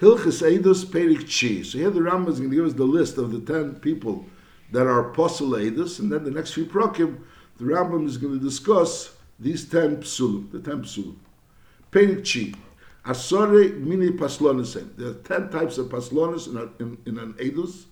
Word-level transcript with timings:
Hilchis 0.00 0.42
Eidos 0.42 0.84
Perik 0.84 1.20
Chi. 1.26 1.62
So 1.62 1.78
here 1.78 1.90
the 1.90 2.00
Rambam 2.00 2.28
is 2.28 2.38
going 2.38 2.50
to 2.50 2.56
give 2.56 2.66
us 2.66 2.74
the 2.74 2.84
list 2.84 3.16
of 3.16 3.32
the 3.32 3.40
ten 3.40 3.76
people 3.76 4.26
that 4.70 4.86
are 4.86 5.10
apostle 5.10 5.50
Eidos, 5.50 6.00
and 6.00 6.12
then 6.12 6.22
the 6.22 6.30
next 6.30 6.52
few 6.52 6.66
prokim, 6.66 7.20
the 7.56 7.64
Rambam 7.64 8.06
is 8.06 8.18
going 8.18 8.38
to 8.38 8.44
discuss 8.44 9.16
these 9.38 9.66
ten 9.68 9.96
psulim, 9.98 10.52
the 10.52 10.60
ten 10.60 10.82
psulim. 10.82 11.16
Perik 11.90 12.24
Chi. 12.24 12.58
Asore 13.06 13.78
mini 13.78 14.10
paslonisem. 14.10 14.96
There 14.96 15.08
are 15.08 15.14
ten 15.14 15.48
types 15.48 15.78
of 15.78 15.86
paslonis 15.86 16.48
in, 16.48 16.58
in, 16.78 16.98
in 17.06 17.18
an 17.18 17.32
Eidos, 17.34 17.84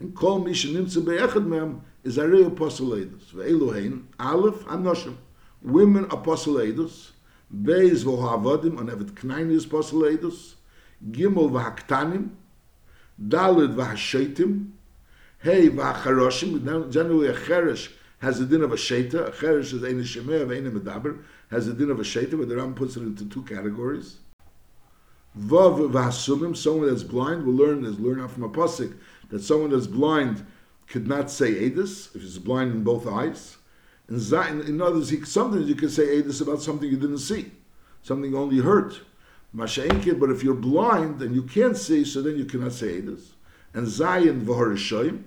and 0.00 0.14
kol 0.16 0.40
mi 0.40 0.52
shenimtze 0.52 1.04
be'echad 1.04 1.46
mem 1.46 1.82
is 2.02 2.18
a 2.18 2.26
rei 2.26 2.42
apostle 2.42 2.88
Eidos. 2.88 3.32
Ve'elu 3.32 3.74
hein, 3.74 4.08
Aleph, 4.18 4.64
Anoshim. 4.64 5.14
Women 5.62 6.06
apostle 6.06 6.54
Eidos. 6.54 7.10
Beis 7.54 8.02
vohavadim, 8.02 8.80
and 8.80 8.88
evet 8.88 9.12
knainis 9.14 9.66
apostle 9.66 10.00
Eidos. 10.00 10.54
Gimel 11.10 11.50
v'haktanim, 11.50 12.30
Dalid 13.20 13.74
v'hashaitim, 13.74 14.70
Hey 15.38 15.68
v'hacharoshim, 15.68 16.90
generally 16.90 17.26
a 17.26 17.34
cheresh 17.34 17.90
has 18.20 18.38
a 18.38 18.46
din 18.46 18.62
of 18.62 18.72
a 18.72 18.76
sheta, 18.76 19.26
a 19.26 19.30
cheresh 19.32 19.74
is 19.74 19.82
ein 19.82 20.00
shemeh, 20.02 20.56
ein 20.56 20.70
medaber, 20.70 21.22
has 21.50 21.66
a 21.66 21.72
din 21.72 21.90
of 21.90 21.98
a 21.98 22.04
sheta, 22.04 22.36
but 22.36 22.48
the 22.48 22.56
Ram 22.56 22.74
puts 22.74 22.96
it 22.96 23.02
into 23.02 23.24
two 23.24 23.42
categories. 23.42 24.18
Vav 25.36 25.90
v'hasumim, 25.90 26.56
someone 26.56 26.88
that's 26.88 27.02
blind 27.02 27.44
will 27.44 27.54
learn, 27.54 27.84
is 27.84 27.98
learn 27.98 28.20
out 28.20 28.30
from 28.30 28.44
a 28.44 28.48
pasuk, 28.48 28.96
that 29.30 29.42
someone 29.42 29.70
that's 29.70 29.88
blind 29.88 30.46
could 30.86 31.08
not 31.08 31.30
say 31.30 31.68
edus, 31.68 32.14
if 32.14 32.22
he's 32.22 32.38
blind 32.38 32.72
in 32.72 32.84
both 32.84 33.06
eyes. 33.06 33.56
And 34.08 34.20
in, 34.20 34.60
in 34.68 34.80
others, 34.82 35.08
he, 35.08 35.24
sometimes 35.24 35.68
you 35.68 35.74
can 35.74 35.88
say 35.88 36.22
edus 36.22 36.40
about 36.42 36.60
something 36.60 36.88
you 36.88 36.98
didn't 36.98 37.18
see, 37.18 37.50
something 38.02 38.30
you 38.30 38.38
only 38.38 38.58
heard. 38.58 38.94
Masha'enkin, 39.54 40.18
but 40.18 40.30
if 40.30 40.42
you're 40.42 40.54
blind 40.54 41.20
and 41.20 41.34
you 41.34 41.42
can't 41.42 41.76
see, 41.76 42.04
so 42.04 42.22
then 42.22 42.38
you 42.38 42.46
cannot 42.46 42.72
say 42.72 43.00
Eidos. 43.00 43.32
And 43.74 43.86
Zayin 43.86 44.44
v'horishoyim, 44.44 45.24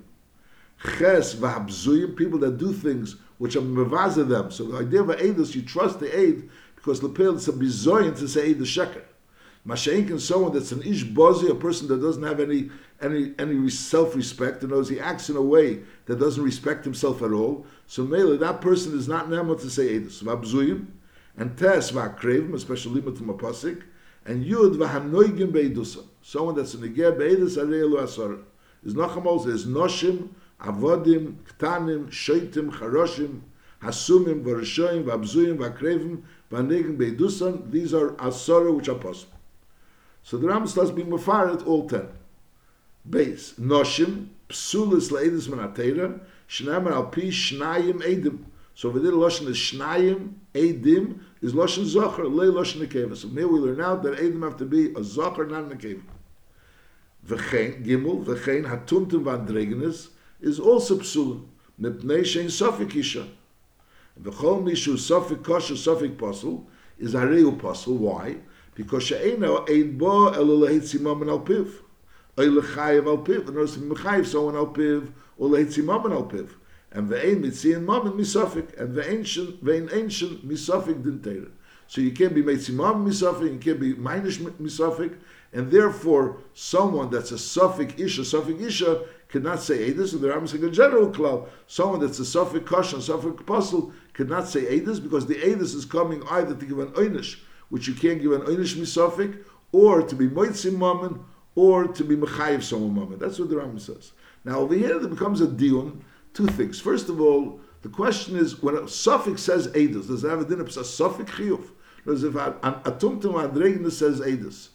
Ches 0.98 1.36
v'habzuyim, 1.36 2.16
people 2.16 2.40
that 2.40 2.58
do 2.58 2.73
things 2.73 3.18
which 3.38 3.56
are 3.56 3.62
mevaza 3.62 4.28
them. 4.28 4.52
So 4.52 4.66
the 4.66 4.80
idea 4.80 5.02
of 5.02 5.08
Eidos, 5.08 5.53
you 5.56 5.62
trust 5.62 6.00
the 6.00 6.18
aid 6.18 6.50
because 6.76 7.03
Lepel 7.03 7.36
is 7.36 7.48
a 7.48 7.53
bizoyin 7.53 8.18
to 8.18 8.28
say 8.28 8.53
the 8.53 8.66
sheker. 8.66 9.03
Masha'enkin, 9.68 10.20
someone 10.20 10.53
that's 10.53 10.72
an 10.72 10.81
ish 10.84 11.06
bozi, 11.06 11.50
a 11.50 11.56
person 11.56 11.88
that 11.88 12.02
doesn't 12.02 12.23
have 12.23 12.40
any 12.40 12.70
any 13.02 13.34
any 13.40 13.70
self-respect, 13.70 14.62
and 14.62 14.72
knows 14.72 14.90
he 14.90 15.00
acts 15.00 15.30
in 15.30 15.36
a 15.36 15.42
way 15.42 15.81
that 16.06 16.20
doesn't 16.20 16.44
respect 16.44 16.84
himself 16.84 17.22
at 17.22 17.31
all. 17.31 17.66
So 17.88 18.03
Mele, 18.03 18.38
that 18.38 18.62
person 18.62 18.98
is 18.98 19.08
not 19.08 19.30
nemo 19.30 19.56
to 19.56 19.70
say 19.70 20.00
Eidos. 20.00 20.23
V'habzuyim, 20.23 20.86
and 21.38 21.58
Tes 21.58 21.92
v'akrevim, 21.92 22.53
especially 22.53 23.00
a 23.00 23.03
pasik, 23.03 23.84
and 24.26 24.44
Yud 24.45 24.76
v'hanoigim 24.78 25.52
beidusa. 25.52 26.04
Someone 26.22 26.56
that's 26.56 26.73
in 26.73 26.81
the 26.81 26.90
ger 26.90 27.12
beidus 27.12 27.58
arei 27.58 28.02
asar. 28.02 28.38
Is 28.84 28.94
nachamos 28.94 29.48
is 29.48 29.66
noshim, 29.66 30.30
avodim, 30.59 31.36
ktanim, 31.58 32.08
sheitim, 32.08 32.72
charoshim, 32.72 33.42
hasumim, 33.81 34.44
v'rishoyim, 34.44 35.03
v'abzuyim, 35.03 35.58
v'akrevim, 35.58 36.23
v'hanegim 36.52 36.98
beidusan. 36.98 37.72
These 37.72 37.94
are 37.94 38.12
asara 38.14 38.76
which 38.76 38.90
are 38.90 38.96
possible. 38.96 39.34
So 40.23 40.40
Rambam 40.40 40.68
starts 40.68 40.90
being 40.90 41.09
mafaret 41.09 41.66
all 41.68 41.88
ten. 41.88 42.08
Base 43.08 43.53
noshim, 43.59 44.30
psulis 44.50 45.12
leidus 45.12 45.48
manatera, 45.48 46.20
shnamar 46.50 46.94
al 46.94 47.06
pi 47.06 47.28
shnayim 47.28 48.02
edim. 48.02 48.40
So 48.76 48.92
v'dir 48.92 49.14
loshin 49.14 49.48
is 49.48 49.56
shnayim 49.56 50.34
edim 50.54 51.22
is 51.42 51.54
loshin 51.54 51.86
zocher 51.86 52.26
le 52.26 52.52
loshin 52.52 52.86
nekeva. 52.86 53.16
So 53.16 53.30
here 53.30 53.48
we 53.48 53.58
learn 53.58 53.80
out 53.80 54.04
that 54.04 54.18
edim 54.18 54.44
have 54.44 54.58
to 54.58 54.66
be 54.66 54.88
a 54.88 55.00
zocher, 55.00 55.50
not 55.50 55.70
nekeva. 55.70 56.02
V'chein 57.26 57.86
gimel 57.86 58.26
v'chein 58.26 58.66
hatumtum 58.66 59.23
v'andregenes 59.23 60.09
is 60.42 60.59
also 60.59 60.98
psulim 60.98 61.46
mipnei 61.80 62.22
shein 62.22 62.48
sofik 62.48 62.94
isha. 62.98 63.26
V'chol 64.22 64.62
mishu 64.63 64.96
sofik 64.97 65.42
kosher 65.42 65.75
sofik 65.75 66.18
posel 66.18 66.66
is 67.00 67.13
areu 67.13 67.57
posel. 67.57 67.97
Why? 67.97 68.36
Because 68.75 69.03
she'ena 69.03 69.63
ein 69.69 69.97
bo 69.97 70.34
elo 70.34 70.68
lehitzimam 70.68 71.30
al 71.30 71.40
piv. 71.40 71.72
Oy 72.38 72.47
lechayev 72.47 73.07
al 73.07 73.19
piv. 73.19 73.47
And 73.47 73.57
also 73.57 73.80
mechayev 73.80 74.25
someone 74.25 74.57
al 74.57 74.68
piv 74.68 75.13
or 75.38 75.47
lehitzimam 75.47 76.12
al 76.12 76.25
piv. 76.25 76.50
And 76.95 77.09
ve'ein 77.09 77.44
mitziin 77.44 77.85
mamen 77.85 78.16
misofik. 78.16 78.79
And 78.79 78.95
ve'ein 78.95 79.94
ancient 79.94 80.47
misofik 80.47 81.03
din. 81.03 81.51
So 81.88 82.01
you 82.01 82.11
can't 82.11 82.33
be 82.33 82.41
mitzimam 82.41 83.06
misofik, 83.06 83.53
you 83.53 83.59
can't 83.59 83.79
be 83.79 83.94
minus 83.94 84.38
misofik, 84.38 85.16
and 85.53 85.69
therefore 85.69 86.38
someone 86.53 87.11
that's 87.11 87.31
a 87.31 87.35
suffik 87.35 88.00
isha, 88.00 88.22
suffik 88.22 88.59
isha, 88.61 89.03
cannot 89.29 89.61
say 89.61 89.91
edus, 89.91 90.13
and 90.13 90.22
the 90.22 90.28
Rambam 90.28 90.47
saying 90.50 90.63
a 90.63 90.72
general 90.72 91.09
club, 91.11 91.47
someone 91.67 92.00
that's 92.00 92.19
a 92.19 92.23
suffik 92.23 92.66
kosher, 92.66 92.97
suffik 92.97 93.39
apostle, 93.39 93.94
cannot 94.13 94.47
say 94.47 94.62
edus, 94.79 95.01
because 95.01 95.27
the 95.27 95.35
edus 95.35 95.75
is 95.75 95.85
coming 95.85 96.23
either 96.31 96.56
to 96.56 96.66
give 96.66 96.79
an 96.79 96.89
einish, 96.94 97.39
which 97.69 97.88
you 97.88 97.94
can't 97.94 98.22
give 98.22 98.31
an 98.31 98.41
einish 98.41 98.75
misofik, 98.75 99.44
or 99.72 100.01
to 100.01 100.16
be 100.16 100.27
moitzim 100.27 101.19
or 101.56 101.88
to 101.88 102.03
be 102.03 102.16
mechayiv 102.16 102.63
someone 102.63 102.95
mammon. 102.95 103.19
That's 103.19 103.39
what 103.39 103.50
the 103.50 103.56
Rambam 103.56 103.79
says. 103.79 104.12
Now 104.44 104.59
over 104.59 104.73
here 104.73 105.00
there 105.00 105.09
becomes 105.09 105.39
a 105.41 105.47
dion, 105.47 106.03
two 106.35 106.47
things. 106.47 106.79
First 106.79 107.09
of 107.09 107.19
all, 107.19 107.59
the 107.81 107.90
question 107.90 108.35
is, 108.35 108.62
when 108.62 108.75
a 108.75 108.88
suffix 108.88 109.41
says 109.41 109.68
edus, 109.69 110.07
does 110.07 110.23
it 110.23 110.29
have 110.29 110.41
a 110.41 110.46
din 110.46 110.59
of 110.59 110.68
a 110.68 110.84
suffix 110.84 111.31
chiyuv? 111.31 111.69
Does 112.06 112.23
if 112.23 112.35
a 112.35 112.51
tumtum 112.62 113.34
adregna 113.34 113.91
says 113.91 114.22
edus? 114.22 114.69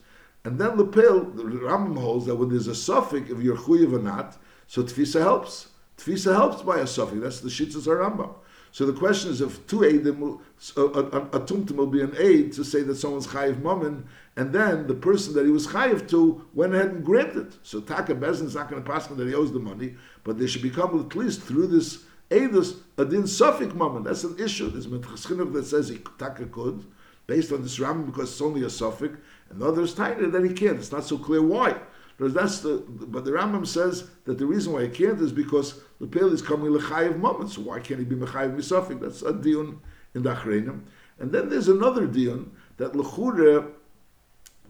And 0.45 0.59
then 0.59 0.77
the 0.77 0.87
pill, 0.87 1.25
the 1.25 1.45
Rambam 1.45 1.99
holds 2.01 2.27
that 2.27 2.35
when 2.35 2.49
there's 2.49 2.67
a 2.67 2.75
suffix, 2.75 3.31
if 3.31 3.41
you're 3.41 3.57
chuyev 3.57 3.93
or 3.93 4.03
not, 4.03 4.39
so 4.67 4.83
tfisa 4.83 5.21
helps. 5.21 5.69
Tfisa 5.99 6.35
helps 6.35 6.63
by 6.63 6.79
a 6.79 6.87
suffix. 6.87 7.21
That's 7.21 7.41
the 7.41 7.51
shitzas 7.51 7.87
Rambam. 7.87 8.35
So 8.73 8.87
the 8.87 8.93
question 8.93 9.31
is 9.31 9.41
if 9.41 9.67
two 9.67 9.79
aidim, 9.79 10.39
a, 10.77 10.81
uh, 10.81 10.85
uh, 10.85 10.89
uh, 10.89 11.29
a, 11.33 11.39
a 11.39 11.41
tumtum 11.41 11.77
will 11.77 11.87
be 11.87 12.03
an 12.03 12.15
aid 12.17 12.53
to 12.53 12.65
say 12.65 12.83
that 12.83 12.95
someone's 12.97 13.27
chayiv 13.27 13.63
mammon, 13.63 14.07
and 14.37 14.53
then 14.53 14.87
the 14.87 14.95
person 14.95 15.35
that 15.35 15.45
he 15.45 15.51
was 15.51 15.67
chayiv 15.67 16.09
to 16.11 16.47
went 16.55 16.75
ahead 16.75 16.89
and 16.89 17.05
grabbed 17.05 17.37
it. 17.37 17.53
So 17.63 17.81
Taka 17.81 18.15
Bezin 18.15 18.47
is 18.47 18.55
not 18.55 18.71
going 18.71 18.83
to 18.83 18.89
pass 18.89 19.09
him 19.09 19.17
that 19.17 19.27
he 19.27 19.35
owes 19.35 19.53
the 19.53 19.59
money, 19.59 19.97
but 20.23 20.39
they 20.39 20.47
should 20.47 20.63
become 20.63 20.99
at 21.01 21.17
least 21.17 21.43
through 21.43 21.67
this 21.67 22.05
aidus 22.31 22.79
a 22.97 23.05
din 23.05 23.27
suffix 23.27 23.75
mammon. 23.75 24.05
That's 24.05 24.25
an 24.25 24.39
issue. 24.39 24.71
There's 24.71 24.87
Minchas 24.87 25.27
Chinuch 25.27 25.53
that 25.55 25.67
says 25.67 25.89
he 25.89 25.99
Taka 26.19 26.47
could, 26.47 26.85
based 27.27 27.53
on 27.53 27.63
this 27.63 27.79
Rambam 27.79 28.07
because 28.07 28.31
it's 28.31 28.41
only 28.41 28.63
a 28.63 28.71
suffix, 28.71 29.19
and 29.51 29.61
the 29.61 29.67
others 29.67 29.95
tiny 29.95 30.27
that 30.27 30.45
he 30.45 30.53
can't. 30.53 30.79
It's 30.79 30.93
not 30.93 31.05
so 31.05 31.19
clear 31.19 31.43
why. 31.43 31.77
But 32.21 32.35
that's 32.35 32.61
the 32.61 32.85
but 32.87 33.25
the 33.25 33.31
Rambam 33.31 33.67
says 33.67 34.11
that 34.27 34.37
the 34.37 34.45
reason 34.45 34.75
why 34.75 34.83
he 34.83 34.91
can't 34.91 35.19
is 35.23 35.33
because 35.33 35.81
the 36.01 36.07
pale 36.07 36.31
is 36.31 36.43
coming 36.43 36.71
lechayev 36.71 37.19
moment. 37.19 37.49
So 37.49 37.63
why 37.63 37.81
can't 37.81 37.99
he 37.99 38.05
be 38.05 38.15
mechayev 38.15 38.55
misafik? 38.55 39.01
That's 39.01 39.23
a 39.23 39.33
dion 39.33 39.81
in 40.15 40.23
the. 40.23 40.81
And 41.19 41.33
then 41.33 41.49
there's 41.49 41.69
another 41.69 42.07
dion 42.07 42.53
that 42.77 42.93
lechure 42.93 43.71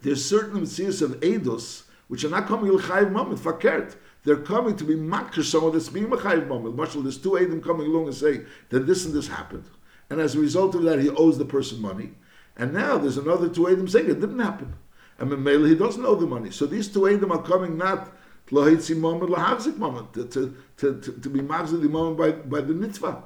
there's 0.01 0.23
certain 0.23 0.61
mitzvahs 0.61 1.01
of 1.01 1.19
eidos 1.19 1.83
which 2.07 2.23
are 2.23 2.29
not 2.29 2.47
coming 2.47 2.71
lechayev 2.71 3.11
moment 3.11 3.41
fakert. 3.41 3.97
They're 4.23 4.37
coming 4.37 4.77
to 4.77 4.85
be 4.85 4.95
makar 4.95 5.43
someone 5.43 5.73
that's 5.73 5.89
being 5.89 6.07
mechayev 6.07 6.47
moment. 6.47 6.77
Marshal, 6.77 7.01
there's 7.01 7.17
two 7.17 7.31
eidim 7.31 7.61
coming 7.61 7.87
along 7.87 8.05
and 8.05 8.15
say 8.15 8.43
that 8.69 8.87
this 8.87 9.03
and 9.03 9.13
this 9.13 9.27
happened, 9.27 9.65
and 10.09 10.21
as 10.21 10.35
a 10.35 10.39
result 10.39 10.73
of 10.73 10.83
that, 10.83 10.99
he 10.99 11.09
owes 11.09 11.37
the 11.37 11.43
person 11.43 11.81
money. 11.81 12.11
And 12.55 12.73
now 12.73 12.97
there's 12.97 13.17
another 13.17 13.49
two 13.49 13.63
eidim 13.63 13.89
saying 13.89 14.09
it 14.09 14.21
didn't 14.21 14.39
happen 14.39 14.73
and 15.19 15.31
Memele 15.31 15.69
he 15.69 15.75
doesn't 15.75 16.05
owe 16.05 16.15
the 16.15 16.25
money. 16.25 16.51
So 16.51 16.65
these 16.65 16.87
two 16.87 17.07
Edom 17.07 17.31
are 17.31 17.43
coming 17.43 17.77
not 17.77 18.11
lahitzi 18.51 18.97
moment, 18.97 19.31
moment, 19.77 20.13
to, 20.13 20.25
to, 20.25 20.55
to, 20.77 21.11
to 21.13 21.29
be 21.29 21.39
magzik 21.39 21.81
the 21.81 21.89
moment 21.89 22.17
by, 22.17 22.31
by 22.31 22.61
the 22.61 22.73
mitzvah. 22.73 23.23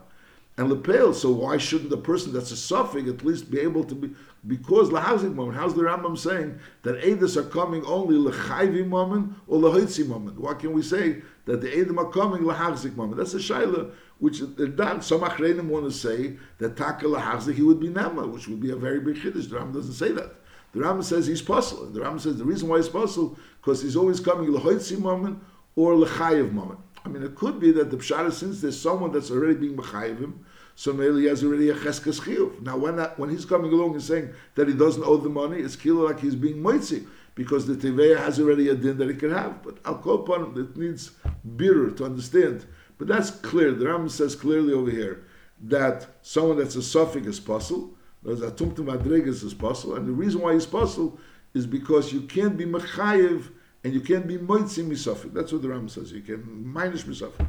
And 0.57 0.69
lepel, 0.69 1.13
so 1.13 1.31
why 1.31 1.57
shouldn't 1.57 1.90
the 1.90 1.97
person 1.97 2.31
that's 2.31 2.51
a 2.51 2.56
suffix 2.56 3.09
at 3.09 3.25
least 3.25 3.51
be 3.51 3.59
able 3.59 3.84
to 3.84 3.96
be, 3.96 4.12
because 4.47 4.90
lahagzik 4.90 5.34
moment, 5.34 5.57
how's 5.57 5.73
the 5.73 5.81
Rambam 5.81 6.18
saying 6.18 6.59
that 6.84 7.03
Edom 7.03 7.38
are 7.38 7.50
coming 7.50 7.84
only 7.85 8.16
lechayvi 8.16 8.88
moment 8.88 9.34
or 9.47 9.59
lahitzi 9.59 10.08
moment? 10.08 10.40
Why 10.40 10.53
can 10.53 10.72
we 10.72 10.81
say 10.81 11.22
that 11.46 11.59
the 11.59 11.78
Edom 11.78 11.99
are 11.99 12.09
coming 12.09 12.43
lahagzik 12.43 12.96
moment? 12.96 13.17
That's 13.17 13.34
a 13.34 13.38
shaila, 13.38 13.91
which 14.20 14.40
done. 14.78 15.02
some 15.02 15.22
achreinim 15.22 15.67
want 15.67 15.85
to 15.85 15.91
say 15.91 16.38
that 16.59 16.78
taka 16.78 17.05
lahagzik 17.05 17.55
he 17.55 17.61
would 17.61 17.81
be 17.81 17.90
nama, 17.90 18.26
which 18.26 18.47
would 18.47 18.61
be 18.61 18.72
a 18.72 18.78
very 18.78 19.02
big 19.02 19.16
chiddush. 19.16 19.49
The 19.49 19.58
Rambam 19.58 19.73
doesn't 19.73 19.93
say 19.93 20.14
that. 20.14 20.35
The 20.75 20.81
Rambam 20.81 21.05
says 21.05 21.25
he's 21.25 21.41
possible. 21.41 21.85
The 21.85 22.01
Rambam 22.01 22.19
says 22.19 22.37
the 22.37 22.43
reason 22.43 22.67
why 22.67 22.77
he's 22.77 22.89
possible 22.89 23.37
because 23.61 23.81
he's 23.81 23.95
always 23.95 24.19
coming 24.19 24.51
lehoitzi 24.51 24.99
moment 24.99 25.41
or 25.77 25.93
lechayev 25.93 26.51
moment. 26.51 26.81
I 27.05 27.07
mean, 27.07 27.23
it 27.23 27.33
could 27.33 27.61
be 27.61 27.72
that 27.72 27.91
the 27.91 27.97
pshara 27.97 28.29
since 28.33 28.59
there's 28.59 28.77
someone 28.77 29.13
that's 29.13 29.31
already 29.31 29.53
being 29.53 29.77
mechayev 29.77 30.19
him, 30.19 30.45
so 30.75 30.91
maybe 30.91 31.22
he 31.22 31.25
has 31.27 31.45
already 31.45 31.69
a 31.69 31.75
cheskes 31.75 32.19
chiyuv. 32.19 32.61
Now, 32.61 32.75
when 32.75 32.97
that, 32.97 33.17
when 33.17 33.29
he's 33.29 33.45
coming 33.45 33.72
along 33.72 33.93
and 33.93 34.03
saying 34.03 34.33
that 34.55 34.67
he 34.67 34.73
doesn't 34.73 35.05
owe 35.05 35.16
the 35.16 35.29
money, 35.29 35.59
it's 35.59 35.77
kilo 35.77 36.07
like 36.07 36.19
he's 36.19 36.35
being 36.35 36.57
moitzi 36.57 37.07
because 37.35 37.66
the 37.66 37.75
teveya 37.75 38.17
has 38.17 38.37
already 38.37 38.67
a 38.67 38.75
din 38.75 38.97
that 38.97 39.07
he 39.07 39.16
can 39.16 39.31
have. 39.31 39.63
But 39.63 39.78
I'll 39.85 39.99
call 39.99 40.23
upon 40.23 40.43
him. 40.43 40.61
It 40.61 40.75
needs 40.75 41.11
bitter 41.55 41.89
to 41.91 42.03
understand. 42.03 42.66
But 42.97 43.07
that's 43.07 43.31
clear. 43.31 43.71
The 43.71 43.85
Rambam 43.85 44.11
says 44.11 44.35
clearly 44.35 44.73
over 44.73 44.91
here 44.91 45.23
that 45.63 46.05
someone 46.21 46.57
that's 46.57 46.75
a 46.75 46.83
suffix 46.83 47.25
is 47.28 47.39
possible. 47.39 47.94
There's 48.25 48.41
a 48.41 48.49
tumtum 48.49 48.87
adregas 48.87 49.43
is 49.43 49.53
possible, 49.53 49.95
and 49.95 50.07
the 50.07 50.11
reason 50.11 50.41
why 50.41 50.53
he's 50.53 50.66
possible 50.66 51.19
is 51.53 51.67
because 51.67 52.11
you 52.11 52.22
can't 52.22 52.57
be 52.57 52.66
mechayev 52.66 53.49
and 53.83 53.93
you 53.93 54.01
can't 54.01 54.25
be 54.25 54.37
moitzi 54.37 54.83
misafik. 54.83 55.31
That's 55.31 55.51
what 55.51 55.61
the 55.61 55.69
Ram 55.69 55.87
says. 55.87 56.11
You 56.11 56.22
can 56.22 56.67
minus 56.67 57.03
misafik. 57.03 57.47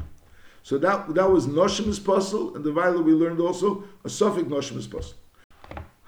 So 0.61 0.77
that 0.77 1.15
that 1.15 1.31
was 1.31 1.47
noshim 1.47 1.87
is 1.87 1.97
puzzle, 1.97 2.55
and 2.55 2.63
the 2.63 2.71
viola 2.71 3.01
we 3.01 3.13
learned 3.13 3.39
also 3.39 3.85
a 4.05 4.09
suffix 4.09 4.47
noshim 4.47 4.77
is 4.77 4.85
puzzle. 4.85 5.15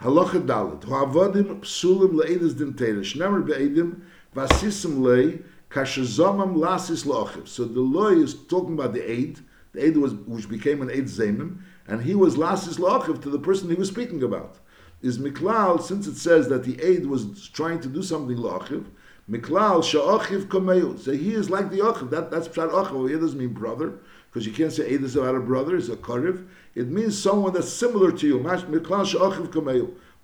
Halacha 0.02 0.46
dalet. 0.46 0.84
Ho'avodim 0.84 1.62
psulim 1.62 2.14
le'edis 2.14 2.56
din 2.56 2.74
teira. 2.74 3.00
Shnemer 3.00 3.44
be'edim 3.44 4.04
vasisim 4.36 5.02
lei 5.02 5.40
kashazomam 5.72 6.56
lasis 6.56 7.06
lo'achiv. 7.06 7.48
So 7.48 7.66
the 7.66 7.82
law 7.82 8.10
is 8.10 8.36
talking 8.36 8.74
about 8.74 8.94
the 8.94 9.10
aid, 9.10 9.40
the 9.74 9.84
aid 9.84 9.98
was, 9.98 10.14
which 10.14 10.48
became 10.48 10.84
an 10.84 10.92
aid 10.92 11.06
zemim, 11.06 11.64
and 11.90 12.04
he 12.04 12.16
was 12.16 12.36
lasis 12.36 12.78
lo'achiv 12.78 13.22
to 13.24 13.30
the 13.30 13.40
person 13.40 13.70
he 13.70 13.76
was 13.76 13.90
speaking 13.90 14.24
about. 14.24 14.60
Is 15.02 15.18
miklal, 15.18 15.82
since 15.82 16.08
it 16.08 16.18
says 16.18 16.48
that 16.50 16.64
the 16.64 16.80
aid 16.82 17.06
was 17.06 17.50
trying 17.50 17.80
to 17.82 17.88
do 17.88 18.04
something 18.04 18.38
lo'achiv, 18.38 18.86
miklal 19.30 19.82
sha'achiv 19.84 20.46
kameu. 20.46 21.00
So 21.00 21.12
he 21.12 21.34
is 21.34 21.50
like 21.50 21.72
the 21.72 21.80
achiv. 21.80 22.12
That, 22.12 22.30
that's 22.32 22.48
pshat 22.48 22.70
achiv. 22.72 23.10
It 23.10 23.20
doesn't 23.20 23.40
mean 23.40 23.54
brother, 23.54 24.00
because 24.30 24.46
you 24.46 24.54
can't 24.54 24.72
say 24.72 24.88
aid 24.88 25.04
is 25.04 25.16
about 25.16 25.36
a 25.36 25.40
brother, 25.40 25.76
it's 25.76 25.90
a 25.90 25.96
kariv. 25.96 26.48
It 26.76 26.88
means 26.90 27.22
someone 27.22 27.54
that's 27.54 27.74
similar 27.74 28.12
to 28.12 28.28
you. 28.28 28.40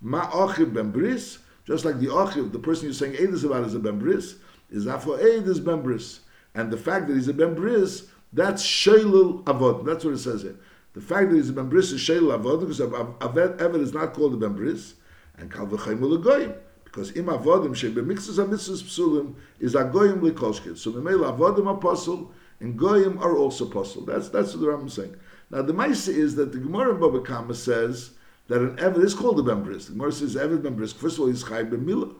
Ma'achiv 0.04 0.74
ben 0.74 0.90
bris, 0.92 1.38
just 1.66 1.84
like 1.84 1.98
the 1.98 2.06
achiv, 2.06 2.52
the 2.52 2.58
person 2.58 2.84
you're 2.84 2.94
saying 2.94 3.16
aid 3.18 3.30
is 3.30 3.42
about 3.44 3.64
is 3.64 3.74
a 3.74 3.78
ben 3.80 3.98
bris, 3.98 4.36
is 4.70 4.86
after 4.86 5.14
Eid 5.14 5.48
is 5.48 5.58
ben 5.58 5.82
bris. 5.82 6.20
And 6.54 6.70
the 6.70 6.76
fact 6.76 7.08
that 7.08 7.14
he's 7.14 7.28
a 7.28 7.34
ben 7.34 7.54
bris, 7.54 8.06
that's 8.32 8.62
sheilul 8.64 9.42
avod. 9.44 9.84
That's 9.84 10.04
what 10.04 10.14
it 10.14 10.18
says 10.18 10.42
here. 10.42 10.56
The 10.96 11.02
fact 11.02 11.28
that 11.28 11.36
he's 11.36 11.50
a 11.50 11.52
ben 11.52 11.68
bris 11.68 11.92
is 11.92 12.00
sheilul 12.00 12.40
avod, 12.40 12.60
because 12.60 12.80
Eved 12.80 13.82
is 13.82 13.92
not 13.92 14.14
called 14.14 14.32
a 14.32 14.38
ben 14.38 14.54
bris, 14.54 14.94
and 15.36 15.52
kal 15.52 15.66
v'chaimul 15.66 16.24
goyim. 16.24 16.54
Because 16.84 17.14
im 17.14 17.26
avodim 17.26 17.74
shebemixus 17.74 18.36
ha-mitzvahs 18.36 18.82
psulim 18.82 19.34
is 19.60 19.74
agoyim 19.74 20.20
likoshket. 20.20 20.78
So 20.78 20.92
memela 20.92 21.36
avodim 21.36 21.70
apostle, 21.70 22.32
and 22.60 22.78
goyim 22.78 23.18
are 23.18 23.36
also 23.36 23.66
apostle. 23.66 24.06
That's, 24.06 24.30
that's 24.30 24.54
what 24.54 24.62
the 24.62 24.68
Rambam 24.68 24.86
is 24.86 24.94
saying. 24.94 25.14
Now 25.50 25.60
the 25.60 25.74
Maisa 25.74 26.08
is 26.08 26.34
that 26.36 26.52
the 26.52 26.58
Gemara 26.60 26.94
in 26.94 27.00
Baba 27.00 27.20
Kama 27.20 27.52
says 27.52 28.12
that 28.48 28.62
an 28.62 28.76
Eved 28.76 29.04
is 29.04 29.12
called 29.12 29.38
a 29.38 29.42
Ben 29.42 29.62
Bris. 29.62 29.88
The 29.88 29.92
Gemara 29.92 30.12
says 30.12 30.34
Eved 30.34 30.62
Ben 30.62 30.76
Bris. 30.76 30.94
First 30.94 31.16
of 31.16 31.20
all, 31.20 31.26
he's 31.26 31.44
Chai 31.44 31.64
Ben 31.64 31.84
Milah. 31.84 32.14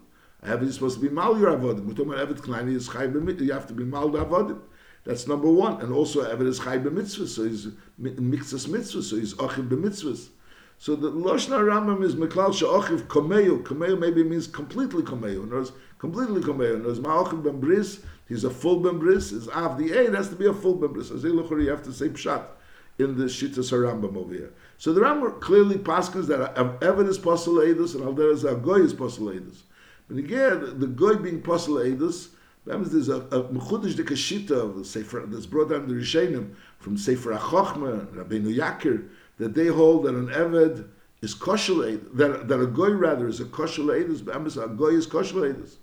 Eved 0.44 0.64
is 0.64 0.74
supposed 0.74 1.00
to 1.00 1.02
be 1.02 1.08
Mal 1.08 1.38
your 1.38 1.56
Avodim. 1.56 1.86
We're 1.86 1.94
talking 1.94 2.12
about 2.12 2.28
Eved 2.28 2.42
Kleini 2.42 2.76
is 2.76 2.88
Chai 2.88 3.06
Ben 3.06 3.26
You 3.38 3.52
have 3.54 3.66
to 3.68 3.72
be 3.72 3.84
Mal 3.84 4.10
Avodim. 4.10 4.60
That's 5.06 5.28
number 5.28 5.48
one. 5.48 5.80
And 5.80 5.92
also 5.92 6.24
Eved 6.24 6.48
is 6.48 6.58
Chai 6.58 6.78
Ben 6.78 6.94
Mitzvah, 6.94 7.28
so 7.28 7.44
he's 7.44 7.68
Mixas 8.00 8.68
Mitzvah, 8.68 9.02
so 9.02 9.16
he's 9.16 9.34
Achiv 9.34 9.68
Ben 9.68 9.82
Mitzvahs. 9.82 10.28
So 10.78 10.94
the 10.96 11.10
Loshna 11.10 11.60
Rambam 11.60 12.02
is 12.02 12.16
Meklal 12.16 12.52
Sha'achiv 12.52 13.06
Komeyu. 13.06 13.62
Komeyu 13.62 13.98
maybe 13.98 14.22
means 14.24 14.46
completely 14.46 15.02
Komeyu. 15.02 15.44
In 15.44 15.56
other 15.56 15.70
completely 15.98 16.42
Komeyu. 16.42 16.74
In 16.74 16.80
other 16.80 16.88
words, 16.88 17.00
Ma'achiv 17.00 17.44
Ben 17.44 17.60
Bris, 17.60 18.00
he's 18.28 18.44
a 18.44 18.50
full 18.50 18.80
Ben 18.80 18.98
Bris. 18.98 19.30
Is 19.30 19.48
Av 19.48 19.78
the 19.78 19.92
A, 19.92 20.06
it 20.08 20.14
has 20.14 20.28
to 20.28 20.36
be 20.36 20.46
a 20.46 20.52
full 20.52 20.74
Ben 20.74 20.92
Bris. 20.92 21.12
As 21.12 21.22
you 21.22 21.38
have 21.38 21.84
to 21.84 21.92
say 21.92 22.08
Pshat 22.08 22.44
in 22.98 23.16
the 23.16 23.24
Shittas 23.24 23.72
Rambam 23.72 24.16
over 24.16 24.34
here. 24.34 24.52
So 24.76 24.92
the 24.92 25.00
Rambam 25.00 25.40
clearly 25.40 25.78
passes 25.78 26.26
that 26.26 26.58
Evan 26.82 27.06
is 27.06 27.18
Eidus 27.18 27.94
and 27.94 28.04
Alder 28.04 28.30
is 28.30 28.42
Goy 28.42 28.80
is 28.80 28.92
Eidus. 28.94 29.62
But 30.08 30.18
again, 30.18 30.80
the 30.80 30.86
Goy 30.88 31.14
being 31.14 31.42
Pasal 31.42 31.84
Eidus, 31.84 32.30
means 32.66 32.90
there's 32.90 33.08
a, 33.08 33.20
a 33.20 33.44
Mechudish 33.44 33.94
de 33.96 34.02
Kashita 34.02 34.84
Sefer 34.84 35.24
that's 35.28 35.46
brought 35.46 35.70
down 35.70 35.86
the 35.86 35.94
Rishenim 35.94 36.54
from 36.78 36.96
Sefer 36.96 37.32
HaChochma, 37.32 38.06
Rabbeinu 38.14 38.56
Yakir, 38.56 39.08
that 39.38 39.54
they 39.54 39.68
hold 39.68 40.04
that 40.04 40.14
an 40.14 40.28
Eved 40.28 40.88
is 41.22 41.34
kosher 41.34 41.74
that, 42.14 42.48
that 42.48 42.60
a 42.60 42.66
Goy 42.66 42.90
rather 42.90 43.28
is 43.28 43.40
a 43.40 43.44
kosher 43.44 43.82
Eidus, 43.82 44.24
but 44.24 44.34
a 44.36 44.68
Goy 44.68 44.94
is 44.94 45.06
Eidus. 45.06 45.76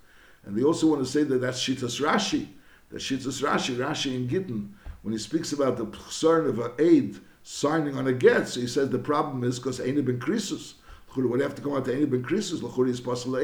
And 0.46 0.58
they 0.58 0.64
also 0.64 0.88
want 0.88 1.02
to 1.02 1.10
say 1.10 1.24
that 1.24 1.40
that's 1.40 1.62
Shitas 1.62 2.02
Rashi, 2.02 2.48
that 2.90 2.98
Shitas 2.98 3.42
Rashi, 3.42 3.78
Rashi 3.78 4.14
in 4.16 4.28
Gittin, 4.28 4.76
when 5.04 5.14
he 5.14 5.18
speaks 5.18 5.54
about 5.54 5.78
the 5.78 5.86
concern 5.86 6.48
of 6.48 6.60
an 6.60 6.72
aid 6.80 7.20
signing 7.44 7.98
on 7.98 8.08
a 8.08 8.14
get, 8.14 8.48
so 8.48 8.60
he 8.60 8.68
says 8.68 8.90
the 8.90 9.00
problem 9.00 9.44
is 9.44 9.60
because 9.60 9.80
Eina 9.80 10.06
ben 10.06 10.20
Krisus. 10.20 10.76
Would 11.16 11.42
have 11.42 11.54
to 11.54 11.62
come 11.62 11.76
out 11.76 11.86
to 11.86 11.94
Eina 11.94 12.10
ben 12.10 12.24
Krisus, 12.24 12.62
Lachuri 12.62 12.90
is 12.90 13.00
possible. 13.00 13.40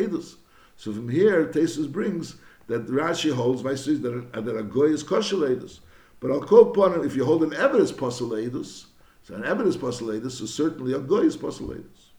So 0.77 0.93
from 0.93 1.09
here, 1.09 1.45
Tesis 1.45 1.91
brings 1.91 2.35
that 2.69 2.87
Rashi 2.87 3.33
holds, 3.33 3.63
by 3.63 3.75
says 3.75 3.99
that, 4.01 4.25
a, 4.33 4.41
that 4.41 4.55
a 4.55 4.63
goy 4.63 4.85
is 4.85 5.03
kosher. 5.03 5.59
But 6.19 6.31
I'll 6.31 6.41
quote 6.41 6.77
upon 6.77 7.03
if 7.03 7.15
you 7.15 7.25
hold 7.25 7.43
an 7.43 7.53
evidence 7.53 7.91
possible 7.91 8.31
Eidus, 8.31 8.85
so 9.23 9.35
an 9.35 9.43
evidence 9.43 9.75
possible 9.75 10.11
Eidus, 10.11 10.31
so 10.31 10.45
certainly 10.45 10.93
a 10.93 10.99
goy 10.99 11.21
is 11.21 11.35
possible 11.35 11.73
Eidus. 11.73 12.11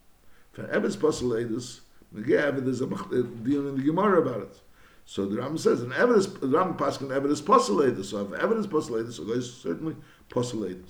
If 0.53 0.59
an 0.59 0.69
evidence 0.69 0.97
possible 0.97 1.31
Eidus, 1.31 1.79
there's 2.11 2.81
a 2.81 2.87
deal 2.87 3.69
in 3.69 3.77
the 3.77 3.83
Gemara 3.83 4.21
about 4.21 4.41
it. 4.41 4.61
So 5.05 5.25
the 5.25 5.37
Ram 5.37 5.57
says 5.57 5.81
an 5.81 5.93
evidence, 5.93 6.27
the 6.27 6.47
Ram 6.47 6.75
paskin 6.75 7.11
evidence 7.11 7.41
postulated. 7.41 8.05
So 8.05 8.25
if 8.25 8.33
evidence 8.39 8.67
postulated, 8.67 9.13
so 9.13 9.23
guys 9.25 9.51
certainly 9.51 9.95
postulated. 10.29 10.85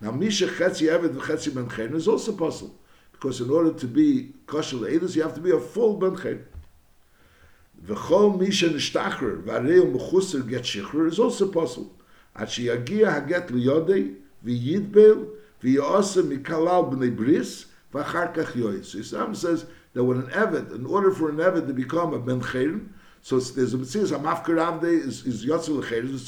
Now 0.00 0.10
Misha 0.10 0.46
Chetzi 0.46 0.88
Eved 0.88 1.14
Chetzi 1.16 1.54
Ben 1.54 1.94
is 1.94 2.08
also 2.08 2.32
possible 2.32 2.74
because 3.12 3.40
in 3.40 3.50
order 3.50 3.72
to 3.72 3.86
be 3.86 4.32
kosher 4.46 4.76
you 4.76 5.22
have 5.22 5.34
to 5.34 5.40
be 5.40 5.50
a 5.50 5.60
full 5.60 5.96
Ben 5.96 6.16
Chen. 6.16 6.44
V'chol 7.84 8.38
Misha 8.38 8.68
Nishtachrer 8.68 9.42
V'areu 9.42 9.92
Mechuser 9.94 10.48
Get 10.48 10.62
Shichrer 10.62 11.08
is 11.08 11.18
also 11.18 11.50
possible. 11.50 11.92
At 12.36 12.48
Shiyagia 12.48 13.26
Haget 13.26 13.48
Liyodei 13.48 14.16
V'yidbel 14.44 15.28
V'yose 15.62 16.22
Mikalal 16.22 16.92
B'nei 16.92 17.14
Bris 17.14 17.66
V'achar 17.92 18.34
Kach. 18.34 18.84
So 18.84 18.98
Islam 18.98 19.34
says 19.34 19.66
that 19.94 20.04
when 20.04 20.18
an 20.18 20.26
Eved, 20.28 20.74
in 20.74 20.86
order 20.86 21.10
for 21.10 21.30
an 21.30 21.36
Eved 21.36 21.66
to 21.66 21.72
become 21.72 22.14
a 22.14 22.18
Ben 22.18 22.40
so 23.22 23.38
there's 23.38 23.74
a 23.74 23.78
mitzvah, 23.78 24.16
a 24.16 24.18
mafkar 24.18 24.56
avde 24.56 24.84
is, 24.84 25.26
is 25.26 25.44
yotzil 25.44 25.80
l'cheres, 25.80 26.26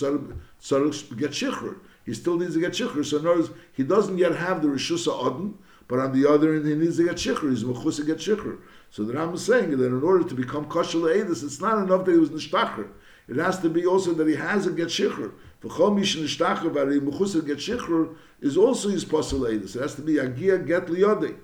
tzarech 0.60 1.16
get 1.16 1.30
shichr. 1.30 1.78
He 2.04 2.12
still 2.12 2.36
needs 2.36 2.54
to 2.54 2.60
get 2.60 2.72
shichr. 2.72 3.04
So 3.04 3.18
in 3.18 3.26
other 3.26 3.40
words, 3.40 3.50
he 3.72 3.82
doesn't 3.82 4.18
yet 4.18 4.34
have 4.34 4.60
the 4.60 4.68
Rishusa 4.68 5.08
Odin, 5.08 5.56
but 5.88 5.98
on 5.98 6.12
the 6.12 6.28
other 6.28 6.54
end, 6.54 6.66
he 6.66 6.74
needs 6.74 6.98
to 6.98 7.04
get 7.04 7.16
shichr. 7.16 7.48
He's 7.50 7.64
mechus 7.64 8.04
get 8.06 8.18
shichr. 8.18 8.58
So 8.92 9.04
the 9.04 9.14
Ram 9.14 9.32
is 9.32 9.42
saying 9.46 9.70
that 9.70 9.86
in 9.86 10.02
order 10.02 10.22
to 10.22 10.34
become 10.34 10.66
kosher 10.66 10.98
le'edis, 10.98 11.42
it's 11.42 11.62
not 11.62 11.82
enough 11.82 12.04
that 12.04 12.12
he 12.12 12.18
was 12.18 12.28
nishtachar. 12.28 12.88
It 13.26 13.36
has 13.36 13.58
to 13.60 13.70
be 13.70 13.86
also 13.86 14.12
that 14.12 14.28
he 14.28 14.34
has 14.34 14.66
a 14.66 14.70
get 14.70 14.88
shichr. 14.88 15.32
V'chol 15.62 15.96
mish 15.96 16.14
nishtachar 16.14 16.70
v'ari 16.70 17.00
mechus 17.00 17.32
to 17.32 17.40
get 17.40 17.56
shichr 17.56 18.14
is 18.42 18.58
also 18.58 18.90
his 18.90 19.06
posel 19.06 19.40
le'edis. 19.40 19.76
It 19.76 19.80
has 19.80 19.94
to 19.94 20.02
be 20.02 20.16
agia 20.16 20.66
get 20.66 20.88
liyodei. 20.88 21.34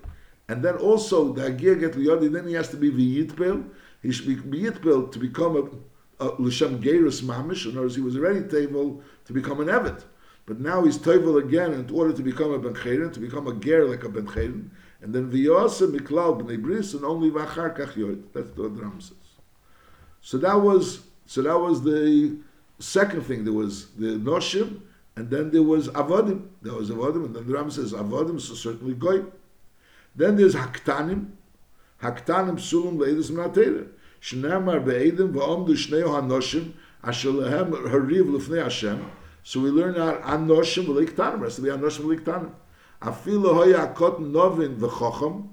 And 0.50 0.62
then 0.62 0.76
also, 0.76 1.32
the 1.32 1.50
agia 1.50 1.80
get 1.80 1.92
liyodei, 1.92 2.30
then 2.30 2.46
he 2.46 2.52
has 2.52 2.68
to 2.68 2.76
be 2.76 2.90
v'yitpel, 2.90 3.66
he 4.02 4.12
should 4.12 4.50
be 4.50 4.68
built 4.68 5.14
to 5.14 5.18
become 5.18 5.82
a, 6.20 6.24
L'Shem 6.38 6.82
Geirus 6.82 7.22
Mamish, 7.22 7.64
in 7.64 7.78
other 7.78 7.88
he 7.88 8.02
was 8.02 8.14
already 8.14 8.46
table 8.46 9.00
to 9.24 9.32
become 9.32 9.60
an 9.60 9.68
Evet. 9.68 10.04
But 10.44 10.60
now 10.60 10.84
he's 10.84 10.98
table 10.98 11.38
again 11.38 11.72
in 11.72 11.90
order 11.90 12.12
to 12.12 12.22
become 12.22 12.52
a 12.52 12.58
Ben 12.58 12.74
to 13.12 13.20
become 13.20 13.46
a 13.46 13.54
Ger 13.54 13.86
like 13.86 14.04
a 14.04 14.08
Ben 14.08 14.26
and 15.00 15.14
then 15.14 15.30
V'yasa 15.30 15.90
Miklal 15.90 16.40
B'nei 16.40 16.60
Bris, 16.60 16.94
and 16.94 17.04
only 17.04 17.30
V'achar 17.30 17.76
Kach 17.76 17.94
Yoid. 17.94 18.22
That's 18.32 18.48
what 18.56 18.76
the 18.76 18.82
Ram 18.82 19.00
says. 19.00 19.16
So 20.20 20.38
that 20.38 20.60
was, 20.60 21.00
so 21.26 21.42
that 21.42 21.58
was 21.58 21.82
the 21.82 22.36
second 22.78 23.22
thing. 23.22 23.44
There 23.44 23.52
was 23.52 23.86
the 23.92 24.18
Noshim, 24.18 24.80
and 25.16 25.30
then 25.30 25.50
there 25.50 25.62
was 25.62 25.88
Avodim. 25.88 26.48
There 26.62 26.74
was 26.74 26.90
Avodim, 26.90 27.26
and 27.26 27.36
then 27.36 27.46
the 27.46 27.54
Ram 27.54 27.70
says 27.70 27.92
Avodim, 27.92 28.40
so 28.40 28.54
certainly 28.54 28.94
Goy. 28.94 29.24
Then 30.16 30.36
there's 30.36 30.54
Haktanim, 30.54 31.26
הקטנים 32.02 32.56
פסולים 32.56 33.00
לאידס 33.00 33.30
מן 33.30 33.44
התרא. 33.44 33.82
שנאמר 34.20 34.78
בעדם 34.78 35.36
ועומדו 35.36 35.76
שניהו 35.76 36.16
הנושים 36.16 36.70
אשר 37.02 37.30
להם 37.30 37.74
הריב 37.74 38.34
לפני 38.34 38.60
השם. 38.60 38.96
So 39.44 39.60
we 39.60 39.70
learn 39.70 39.96
out 39.96 40.22
anoshim 40.22 40.86
v'liktanim. 40.86 41.40
Rest 41.40 41.56
to 41.56 41.62
be 41.62 41.68
anoshim 41.68 42.04
v'liktanim. 42.04 42.50
Afilu 43.02 43.54
hoya 43.54 43.94
akot 43.94 44.18
novin 44.18 44.76
v'chocham 44.76 45.48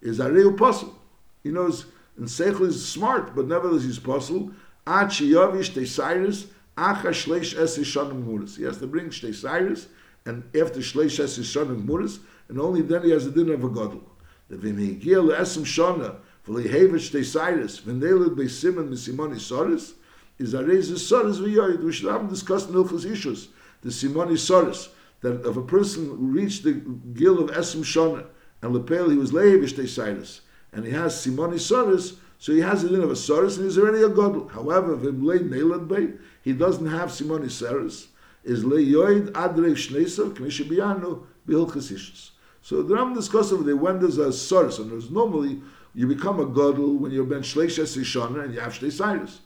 is 0.00 0.20
a 0.20 0.30
real 0.30 0.52
puzzle. 0.52 0.94
He 1.42 1.50
knows, 1.50 1.86
and 2.16 2.26
Seichel 2.26 2.66
is 2.66 2.86
smart, 2.86 3.34
but 3.34 3.46
nevertheless 3.46 3.84
he's 3.84 3.98
puzzle. 3.98 4.50
Ad 4.86 5.08
sheyavish 5.08 5.72
teisairis 5.72 6.46
acha 6.76 7.10
shleish 7.10 7.54
esi 7.56 7.84
shanim 7.84 8.24
muris. 8.24 8.56
He 8.56 8.64
has 8.64 8.78
to 8.78 8.86
bring 8.86 9.08
shteisairis, 9.08 9.86
and 10.26 10.44
after 10.54 10.80
shleish 10.80 11.22
esi 11.22 11.42
shanim 11.42 11.86
muris, 11.86 12.18
and 12.48 12.60
only 12.60 12.82
then 12.82 13.02
he 13.02 13.10
has 13.10 13.26
a 13.26 13.30
dinner 13.30 13.54
of 13.54 13.64
a 13.64 13.68
godel. 13.68 14.02
The 14.50 14.56
he 14.56 14.96
giel 14.96 15.30
esem 15.30 15.64
shona 15.64 16.16
vol 16.44 16.56
he 16.56 16.68
hevet 16.68 17.10
de 17.12 17.24
sides 17.24 17.86
wenn 17.86 18.00
they 18.00 18.12
lit 18.12 18.36
be 18.36 18.48
simon 18.48 18.90
mit 18.90 18.98
soris 18.98 19.92
is 20.38 20.54
a 20.54 20.64
reise 20.64 20.90
soris 20.90 21.38
are 21.56 21.76
we 21.84 21.92
should 21.92 22.10
have 22.10 22.28
discussed 22.28 22.70
no 22.70 22.84
issues 22.84 23.48
the 23.82 23.90
simoni 23.90 24.32
soris 24.32 24.88
that 25.20 25.44
of 25.44 25.56
a 25.56 25.62
person 25.62 26.06
who 26.06 26.14
reached 26.14 26.64
the 26.64 26.74
giel 27.12 27.42
of 27.42 27.50
esem 27.50 27.80
shona 27.80 28.26
and 28.62 28.74
lepel 28.74 29.10
he 29.10 29.16
was 29.16 29.32
levish 29.32 29.74
de 29.76 29.86
sides 29.86 30.40
and 30.72 30.84
he 30.84 30.92
has 30.92 31.14
simoni 31.14 31.54
soris 31.54 32.16
so 32.38 32.52
he 32.52 32.60
has 32.60 32.84
a 32.84 32.88
din 32.88 33.02
of 33.02 33.10
a 33.10 33.14
soris 33.14 33.56
and 33.56 33.64
he's 33.64 33.78
already 33.78 34.02
a 34.02 34.08
god 34.08 34.50
however 34.52 34.94
if 34.94 35.02
him 35.02 35.24
lay 35.24 35.38
nailed 35.38 35.88
by 35.88 36.08
he 36.42 36.52
doesn't 36.52 36.86
have 36.86 37.10
simoni 37.10 37.50
soris 37.50 38.08
is 38.44 38.64
le 38.64 38.78
yoid 38.78 39.30
adre 39.32 39.72
shneisa 39.72 40.32
kmish 40.34 40.66
bianu 40.68 41.22
bil 41.46 41.70
So 42.62 42.82
the 42.82 42.94
Ram 42.94 43.14
discusses 43.14 43.52
over 43.52 43.64
there 43.64 43.76
when 43.76 43.98
there's 43.98 44.18
a 44.18 44.32
source, 44.32 44.78
and 44.78 44.90
there's 44.90 45.10
normally 45.10 45.60
you 45.94 46.06
become 46.06 46.38
a 46.38 46.46
godel 46.46 46.98
when 46.98 47.10
you're 47.10 47.24
ben 47.24 47.40
shleishes 47.40 47.96
ishana 47.98 48.44
and 48.44 48.54
you 48.54 48.60
have 48.60 48.74
shtei 48.74 49.40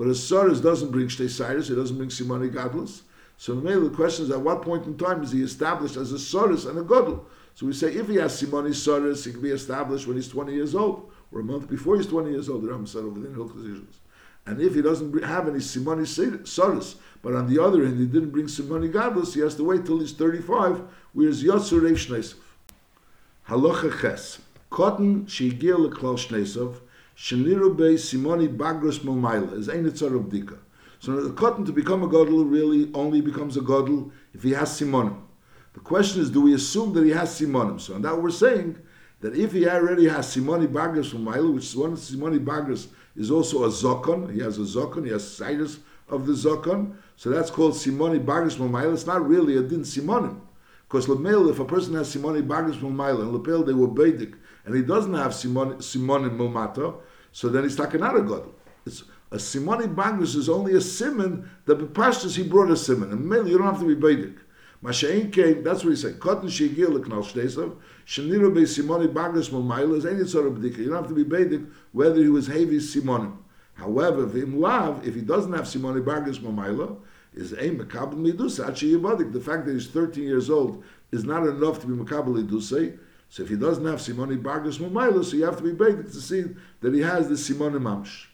but 0.00 0.08
a 0.08 0.14
Saris 0.14 0.60
doesn't 0.60 0.92
bring 0.92 1.08
Shtei 1.08 1.68
he 1.68 1.74
doesn't 1.74 1.98
bring 1.98 2.08
Simoni 2.08 2.50
Gadlus. 2.50 3.02
So 3.40 3.54
the 3.54 3.90
question 3.96 4.26
is 4.26 4.30
at 4.30 4.42
what 4.42 4.60
point 4.60 4.84
in 4.84 4.98
time 4.98 5.22
is 5.22 5.32
he 5.32 5.40
established 5.40 5.96
as 5.96 6.12
a 6.12 6.18
Saris 6.18 6.66
and 6.66 6.78
a 6.78 6.82
Gadol? 6.82 7.24
So 7.54 7.64
we 7.64 7.72
say 7.72 7.90
if 7.94 8.06
he 8.06 8.16
has 8.16 8.38
Simoni 8.38 8.74
Saris, 8.74 9.24
he 9.24 9.32
can 9.32 9.40
be 9.40 9.48
established 9.48 10.06
when 10.06 10.16
he's 10.16 10.28
20 10.28 10.52
years 10.52 10.74
old, 10.74 11.10
or 11.32 11.40
a 11.40 11.42
month 11.42 11.66
before 11.66 11.96
he's 11.96 12.06
20 12.06 12.32
years 12.32 12.50
old, 12.50 12.60
the 12.60 12.68
Ram 12.68 12.86
said 12.86 13.02
over 13.02 13.18
there 13.18 13.30
in 13.30 13.88
And 14.44 14.60
if 14.60 14.74
he 14.74 14.82
doesn't 14.82 15.24
have 15.24 15.48
any 15.48 15.60
Simoni 15.60 16.06
Saris, 16.06 16.96
but 17.22 17.34
on 17.34 17.48
the 17.48 17.62
other 17.62 17.82
hand, 17.82 17.98
he 17.98 18.04
didn't 18.04 18.28
bring 18.28 18.44
Simoni 18.44 18.92
Gadlus, 18.92 19.32
he 19.32 19.40
has 19.40 19.54
to 19.54 19.64
wait 19.64 19.86
till 19.86 20.00
he's 20.00 20.12
35, 20.12 20.82
whereas 21.14 21.42
Yotzur 21.42 21.80
Rev 21.80 21.96
Shneisov. 21.96 22.34
Halacha 23.48 24.02
Ches. 24.02 24.40
Cotton 24.68 25.24
Shigir 25.24 25.78
Leklal 25.78 26.18
Shneisov, 26.18 26.80
Sheniru 27.16 27.74
Bei 27.74 27.94
Simoni 27.94 28.54
Bagros 28.54 28.98
Momaila, 28.98 29.54
is 29.54 29.70
Ein 29.70 29.86
of 29.86 29.94
Dika. 29.94 30.58
So 31.00 31.20
the 31.20 31.32
cotton 31.32 31.64
to 31.64 31.72
become 31.72 32.02
a 32.02 32.08
Godel 32.08 32.48
really 32.48 32.90
only 32.94 33.20
becomes 33.20 33.56
a 33.56 33.60
Godel 33.60 34.12
if 34.32 34.42
he 34.42 34.52
has 34.52 34.70
Simonim. 34.70 35.18
The 35.72 35.80
question 35.80 36.20
is, 36.20 36.30
do 36.30 36.42
we 36.42 36.54
assume 36.54 36.92
that 36.92 37.04
he 37.04 37.10
has 37.10 37.40
Simonim? 37.40 37.80
So 37.80 37.94
on 37.94 38.02
that 38.02 38.20
we're 38.20 38.30
saying 38.30 38.76
that 39.20 39.34
if 39.34 39.52
he 39.52 39.68
already 39.68 40.08
has 40.08 40.34
Simoni 40.34 40.66
from 41.08 41.24
Momaila, 41.24 41.54
which 41.54 41.64
is 41.64 41.76
one 41.76 41.92
of 41.92 41.98
Simoni 41.98 42.42
Bagros 42.42 42.88
is 43.16 43.30
also 43.30 43.64
a 43.64 43.68
Zokon, 43.68 44.32
he 44.32 44.40
has 44.40 44.58
a 44.58 44.62
Zokon, 44.62 45.04
he 45.04 45.10
has 45.10 45.26
Cyrus 45.26 45.78
of 46.08 46.26
the 46.26 46.32
Zokon, 46.32 46.94
so 47.16 47.30
that's 47.30 47.50
called 47.50 47.72
Simoni 47.72 48.22
Bagros 48.22 48.56
Momaila. 48.56 48.92
It's 48.92 49.06
not 49.06 49.26
really 49.26 49.56
a 49.56 49.62
Din 49.62 49.80
Simonim. 49.80 50.40
Because 50.88 51.06
Lemel, 51.06 51.50
if 51.50 51.60
a 51.60 51.64
person 51.64 51.94
has 51.94 52.14
Simoni 52.14 52.46
Bagros 52.46 52.80
Momaila, 52.80 53.22
and 53.22 53.32
Lepel 53.32 53.64
they 53.64 53.72
were 53.72 53.88
Bedic, 53.88 54.34
and 54.64 54.74
he 54.74 54.82
doesn't 54.82 55.14
have 55.14 55.32
Simoni, 55.32 55.76
Simoni 55.76 56.30
Momato, 56.30 57.00
so 57.32 57.48
then 57.48 57.62
he's 57.62 57.78
out 57.78 57.94
of 57.94 58.26
Godel. 58.26 58.52
It's, 58.84 59.04
a 59.32 59.36
Simoni 59.36 59.92
Bagros 59.94 60.34
is 60.34 60.48
only 60.48 60.74
a 60.74 60.80
simon 60.80 61.48
that 61.66 61.78
Bepashtas 61.78 62.36
he 62.36 62.42
brought 62.42 62.70
a 62.70 62.76
simon. 62.76 63.12
And 63.12 63.28
mainly 63.28 63.52
you 63.52 63.58
don't 63.58 63.66
have 63.68 63.80
to 63.80 63.94
be 63.94 63.94
Bedic. 63.94 64.36
Mashain 64.82 65.32
came, 65.32 65.62
that's 65.62 65.84
what 65.84 65.90
he 65.90 65.96
said. 65.96 66.18
Cotton 66.18 66.48
Shigil 66.48 66.98
Leknal 66.98 67.22
Shtesav, 67.22 67.76
Shaniru 68.06 68.52
Be 68.54 68.62
Simoni 68.62 69.06
Bagros 69.06 69.50
Momaila 69.50 69.98
is 69.98 70.06
any 70.06 70.26
sort 70.26 70.46
of 70.46 70.54
Bdika. 70.54 70.78
You 70.78 70.90
don't 70.90 71.02
have 71.02 71.08
to 71.08 71.14
be 71.14 71.24
Bedic 71.24 71.70
whether 71.92 72.16
he 72.16 72.28
was 72.28 72.46
heavy 72.46 72.78
Simonim. 72.78 73.36
However, 73.74 74.22
in 74.36 74.60
Lav, 74.60 75.06
if 75.06 75.14
he 75.14 75.20
doesn't 75.20 75.52
have 75.52 75.64
Simoni 75.64 76.02
Bagros 76.02 76.38
Momaila, 76.38 76.96
is 77.34 77.52
a 77.52 77.70
Makabal 77.70 78.14
Midusa, 78.14 78.66
Yibadik. 78.70 79.32
The 79.32 79.40
fact 79.40 79.66
that 79.66 79.72
he's 79.72 79.86
13 79.86 80.24
years 80.24 80.50
old 80.50 80.82
is 81.12 81.24
not 81.24 81.46
enough 81.46 81.80
to 81.82 81.86
be 81.86 81.94
Makabal 81.94 82.44
Midusa. 82.44 82.98
So 83.30 83.44
if 83.44 83.48
he 83.48 83.56
doesn't 83.56 83.86
have 83.86 84.00
Simoni 84.00 84.42
Bargas 84.42 84.78
Mumayla, 84.78 85.24
so 85.24 85.36
you 85.36 85.44
have 85.44 85.56
to 85.56 85.62
be 85.62 85.72
baited 85.72 86.12
to 86.12 86.20
see 86.20 86.46
that 86.80 86.92
he 86.92 87.00
has 87.00 87.28
the 87.28 87.36
Simoni 87.36 87.78
Mamsh. 87.78 88.26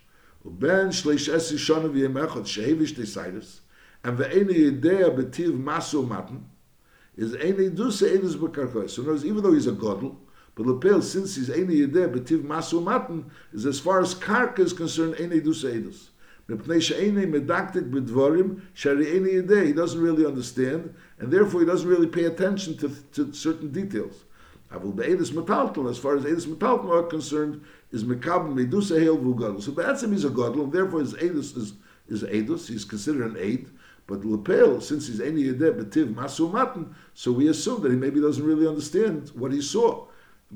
ובין 0.46 0.92
שליש 0.92 1.28
עשי 1.28 1.58
שונה 1.58 1.90
ויום 1.92 2.16
אחד 2.16 2.46
שהביש 2.46 2.92
תסיידס, 2.92 3.60
and 4.04 4.08
ואין 4.16 4.50
ידע 4.50 5.08
בטיב 5.08 5.56
מסו 5.56 6.06
מתן, 6.06 6.36
is 7.16 7.34
any 7.36 7.70
dusa 7.70 8.08
edus 8.08 8.36
bekarkoy. 8.36 8.90
So 8.90 9.02
knows 9.02 9.24
even 9.24 9.42
though 9.42 9.52
he's 9.52 9.66
a 9.66 9.72
godel, 9.72 10.16
but 10.54 10.66
lepel 10.66 11.02
since 11.02 11.36
he's 11.36 11.50
any 11.50 11.76
yedeh 11.76 12.12
betiv 12.14 12.42
masu 12.42 12.82
matan 12.82 13.30
is 13.52 13.66
as 13.66 13.80
far 13.80 14.00
as 14.00 14.14
karka 14.14 14.60
is 14.60 14.72
concerned 14.72 15.14
any 15.18 15.40
dusa 15.40 15.72
edus. 15.72 16.08
Mepnei 16.48 16.80
she'ene 16.80 17.26
medaktik 17.26 17.90
b'dvorim 17.90 18.60
shari 18.74 19.16
any 19.16 19.30
yedeh. 19.30 19.66
He 19.66 19.72
doesn't 19.72 20.00
really 20.00 20.26
understand, 20.26 20.94
and 21.18 21.32
therefore 21.32 21.60
he 21.60 21.66
doesn't 21.66 21.88
really 21.88 22.06
pay 22.06 22.24
attention 22.24 22.76
to, 22.78 22.90
to 23.12 23.32
certain 23.32 23.72
details. 23.72 24.24
Avul 24.72 24.94
be'edus 24.94 25.30
metalton, 25.30 25.88
as 25.88 25.98
far 25.98 26.16
as 26.16 26.24
edus 26.24 26.46
metalton 26.46 26.90
are 26.90 27.04
concerned, 27.04 27.64
is 27.90 28.04
mekab 28.04 28.52
medusa 28.54 28.98
hail 28.98 29.18
vugadol. 29.18 29.62
So 29.62 29.72
Be'etzim 29.72 30.12
he's 30.12 30.24
a 30.24 30.30
godel, 30.30 30.64
and 30.64 30.72
therefore 30.72 31.00
his 31.00 31.14
edus 31.14 31.56
is, 31.56 31.74
is 32.08 32.22
edus, 32.22 32.68
he's 32.68 32.84
considered 32.84 33.32
an 33.32 33.36
aid. 33.38 33.68
But 34.06 34.24
Lepel, 34.24 34.80
since 34.80 35.08
he's 35.08 35.20
any 35.20 35.44
yedeh 35.44 35.80
betiv 35.80 36.14
masu 36.14 36.50
matan, 36.52 36.94
so 37.14 37.32
we 37.32 37.48
assume 37.48 37.82
that 37.82 37.90
he 37.90 37.96
maybe 37.96 38.20
doesn't 38.20 38.44
really 38.44 38.66
understand 38.66 39.30
what 39.34 39.52
he 39.52 39.60
saw. 39.60 40.06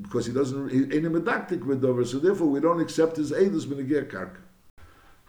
Because 0.01 0.25
he 0.25 0.31
doesn't, 0.31 0.69
he 0.69 0.83
ain't 0.83 1.05
a 1.05 1.09
medactic 1.09 2.07
so 2.07 2.17
therefore 2.17 2.47
we 2.47 2.61
don't 2.61 2.79
accept 2.79 3.17
his 3.17 3.33
edus 3.33 3.65
benegir 3.65 4.09
karka. 4.09 4.37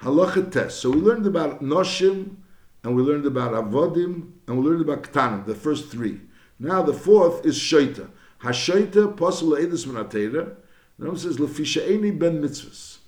Halacha 0.02 0.50
test. 0.52 0.80
So 0.80 0.90
we 0.90 1.00
learned 1.00 1.26
about 1.26 1.62
Noshim, 1.62 2.36
and 2.84 2.94
we 2.94 3.02
learned 3.02 3.26
about 3.26 3.52
Avodim, 3.52 4.30
and 4.46 4.58
we 4.58 4.68
learned 4.68 4.82
about 4.82 5.02
Ktanim, 5.02 5.46
the 5.46 5.54
first 5.54 5.88
three. 5.90 6.20
Now 6.60 6.82
the 6.82 6.92
fourth 6.92 7.44
is 7.44 7.58
Shaita. 7.58 8.08
Hashaita 8.42 9.16
posel 9.16 9.58
edus 9.60 9.86
minatera. 9.86 10.54
Now 10.98 11.12
it 11.12 11.18
says 11.18 11.38
lefishaeni 11.38 12.18
ben 12.18 12.42
mitzvahs. 12.42 12.98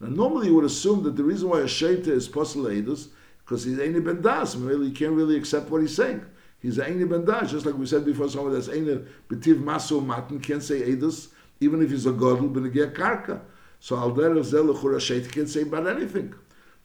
Now 0.00 0.08
normally 0.08 0.48
you 0.48 0.54
would 0.54 0.64
assume 0.64 1.02
that 1.04 1.16
the 1.16 1.24
reason 1.24 1.48
why 1.48 1.60
a 1.60 1.64
shaita 1.64 2.08
is 2.08 2.28
posel 2.28 2.66
edus 2.66 3.08
because 3.44 3.64
he's 3.64 3.78
any 3.78 4.00
ben 4.00 4.20
das. 4.20 4.56
Really, 4.56 4.88
you 4.88 4.92
can't 4.92 5.12
really 5.12 5.36
accept 5.36 5.70
what 5.70 5.80
he's 5.80 5.96
saying. 5.96 6.24
He's 6.60 6.78
any 6.78 7.04
ben 7.04 7.24
das, 7.24 7.50
just 7.50 7.66
like 7.66 7.76
we 7.76 7.86
said 7.86 8.04
before. 8.04 8.28
Someone 8.28 8.52
that's 8.52 8.68
any 8.68 9.00
betiv 9.28 9.60
maso 9.60 10.00
matin 10.00 10.40
can't 10.40 10.62
say 10.62 10.82
edus, 10.82 11.28
even 11.60 11.82
if 11.82 11.90
he's 11.90 12.06
a 12.06 12.12
godel 12.12 12.52
benegir 12.52 12.92
karka. 12.94 13.40
So 13.80 13.96
al 13.96 14.12
derech 14.12 14.44
zel 14.44 14.66
shaita 14.74 15.30
can't 15.30 15.48
say 15.48 15.62
about 15.62 15.86
anything. 15.86 16.34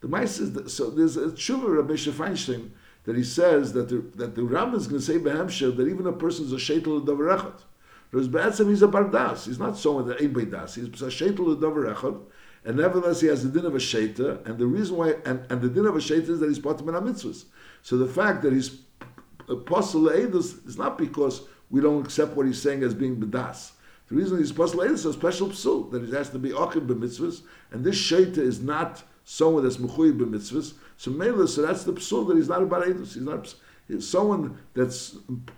The 0.02 0.08
mice 0.08 0.40
is 0.40 0.52
that, 0.54 0.70
so 0.70 0.90
there's 0.90 1.16
a 1.16 1.28
tshuva 1.28 1.78
Rabbi 1.78 1.94
Feinstein 1.94 2.72
that 3.06 3.16
he 3.16 3.24
says 3.24 3.74
that 3.74 3.90
the, 3.90 4.04
that 4.16 4.36
the 4.36 4.42
Rambam 4.42 4.76
is 4.76 4.88
going 4.88 5.00
to 5.00 5.06
say 5.06 5.18
behemshel 5.18 5.76
that 5.78 5.88
even 5.88 6.06
a 6.08 6.12
person 6.12 6.46
is 6.46 6.54
a 6.54 6.58
sheitel 6.58 6.98
of 6.98 7.04
davar 7.04 7.54
Whereas 8.14 8.28
Be'etzim 8.28 8.70
he's 8.70 8.84
a 8.84 8.88
bardas. 8.88 9.48
He's 9.48 9.58
not 9.58 9.76
someone 9.76 10.08
that 10.08 10.22
ain't 10.22 10.52
das. 10.52 10.76
He's 10.76 10.86
a 10.86 11.08
sheitel 11.08 11.60
davar 11.60 11.96
echad. 11.96 12.22
And 12.64 12.78
nevertheless, 12.78 13.22
he 13.22 13.28
has 13.28 13.44
the 13.44 13.50
din 13.50 13.66
of 13.66 13.74
a 13.74 13.80
shaita, 13.80 14.46
and 14.46 14.60
the 14.60 14.68
reason 14.68 14.98
why, 14.98 15.16
and, 15.26 15.44
and 15.50 15.62
the 15.62 15.68
din 15.68 15.88
of 15.88 15.96
a 15.96 16.00
shaita 16.00 16.30
is 16.30 16.40
that 16.40 16.48
he's 16.48 16.60
potem 16.60 16.90
in 16.90 16.94
mitzvahs. 16.94 17.46
So 17.82 17.98
the 17.98 18.08
fact 18.08 18.44
that 18.44 18.54
he's 18.54 18.82
apostle 19.50 20.04
edus 20.04 20.66
is 20.68 20.78
not 20.78 21.00
because 21.00 21.42
we 21.72 21.82
don't 21.82 22.06
accept 22.06 22.36
what 22.36 22.46
he's 22.46 22.62
saying 22.62 22.84
as 22.84 22.94
being 22.94 23.18
bedas. 23.18 23.72
The 24.10 24.16
reason 24.16 24.38
he's 24.38 24.52
apostle 24.52 24.82
edus 24.82 24.92
is 24.92 25.06
a 25.08 25.14
special 25.14 25.48
psul 25.48 25.90
that 25.90 26.04
he 26.04 26.12
has 26.12 26.30
to 26.30 26.40
be 26.40 26.52
achim 26.52 26.88
b'mitzvahs, 26.88 27.42
and 27.72 27.84
this 27.84 27.96
shaita 27.96 28.38
is 28.38 28.62
not 28.62 29.02
someone 29.24 29.64
that's 29.64 29.78
mechuy 29.78 30.16
b'mitzvahs. 30.16 30.76
So 30.98 31.10
mele, 31.10 31.48
so 31.48 31.64
that's 31.64 31.84
the 31.84 31.94
psul 31.94 32.28
that 32.28 32.38
he's 32.38 32.48
not 32.48 32.62
about 32.62 32.86
edus. 32.86 33.16
He's 33.16 33.24
not 33.24 33.56
he's 33.88 34.08
someone 34.08 34.60
that's 34.76 35.16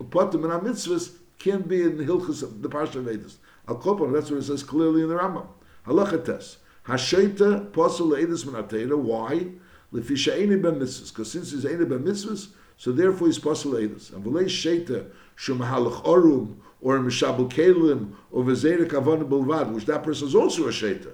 potem 0.10 0.46
in 0.46 0.72
mitzvahs 0.72 1.18
can't 1.40 1.68
be 1.68 1.82
in 1.82 1.98
the 1.98 2.04
Hilchus, 2.04 2.44
of 2.44 2.62
the 2.62 2.70
Parsha 2.70 2.96
of 2.96 3.06
Edus. 3.06 3.36
Al 3.68 3.78
Kopam, 3.78 4.14
that's 4.14 4.30
what 4.30 4.38
it 4.38 4.44
says 4.44 4.64
clearly 4.64 5.02
in 5.02 5.10
the 5.10 5.16
Rambam. 5.16 5.48
Halachates. 5.86 6.58
Hashaita 6.88 7.72
posel 7.72 8.12
Edus 8.18 8.46
Minatera. 8.46 8.98
Why? 8.98 9.48
Lefisha 9.92 10.34
Eini 10.38 10.62
Ben 10.62 10.80
Mitzvahs. 10.80 11.10
Because 11.10 11.32
since 11.32 11.52
he's 11.52 11.66
Eini 11.66 11.88
Ben 11.88 12.04
Mitzvahs, 12.04 12.50
so 12.78 12.92
therefore 12.92 13.28
he's 13.28 13.40
posel 13.40 13.74
Edus. 13.74 14.14
And 14.14 14.24
V'lei 14.24 14.46
Shaita, 14.46 15.10
Shumahalach 15.38 16.04
Orum, 16.04 16.58
or 16.82 17.00
Mishabel 17.00 17.52
Kelim, 17.52 18.14
or 18.32 18.44
Vezerek 18.44 18.94
Avon 18.94 19.28
Bulvad, 19.28 19.72
which 19.74 19.86
that 19.86 20.04
person 20.04 20.28
is 20.28 20.36
also 20.36 20.68
a 20.68 20.72
Shaita. 20.72 21.14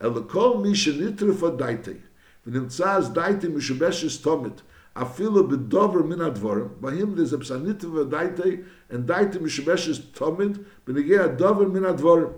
El 0.00 0.12
Lekol 0.12 0.62
Misha 0.62 0.92
Nitrifa 0.92 1.56
Daite. 1.56 2.00
V'nimtzaz 2.46 3.12
Daite 3.14 3.44
Mishabeshes 3.44 4.22
Tomit. 4.22 4.60
Afilu 4.96 5.50
bedover 5.50 6.04
min 6.04 6.18
advorim 6.18 6.70
bei 6.80 6.92
him 6.92 7.14
des 7.14 7.32
a 7.32 7.38
psanit 7.38 7.82
ve 7.82 8.10
daite 8.10 8.64
and 8.90 9.06
daite 9.06 9.38
mishbeshes 9.38 10.00
tomid 10.14 10.64
bin 10.86 10.96
ge 11.06 11.12
a 11.12 11.28
min 11.66 11.82
advorim 11.82 12.32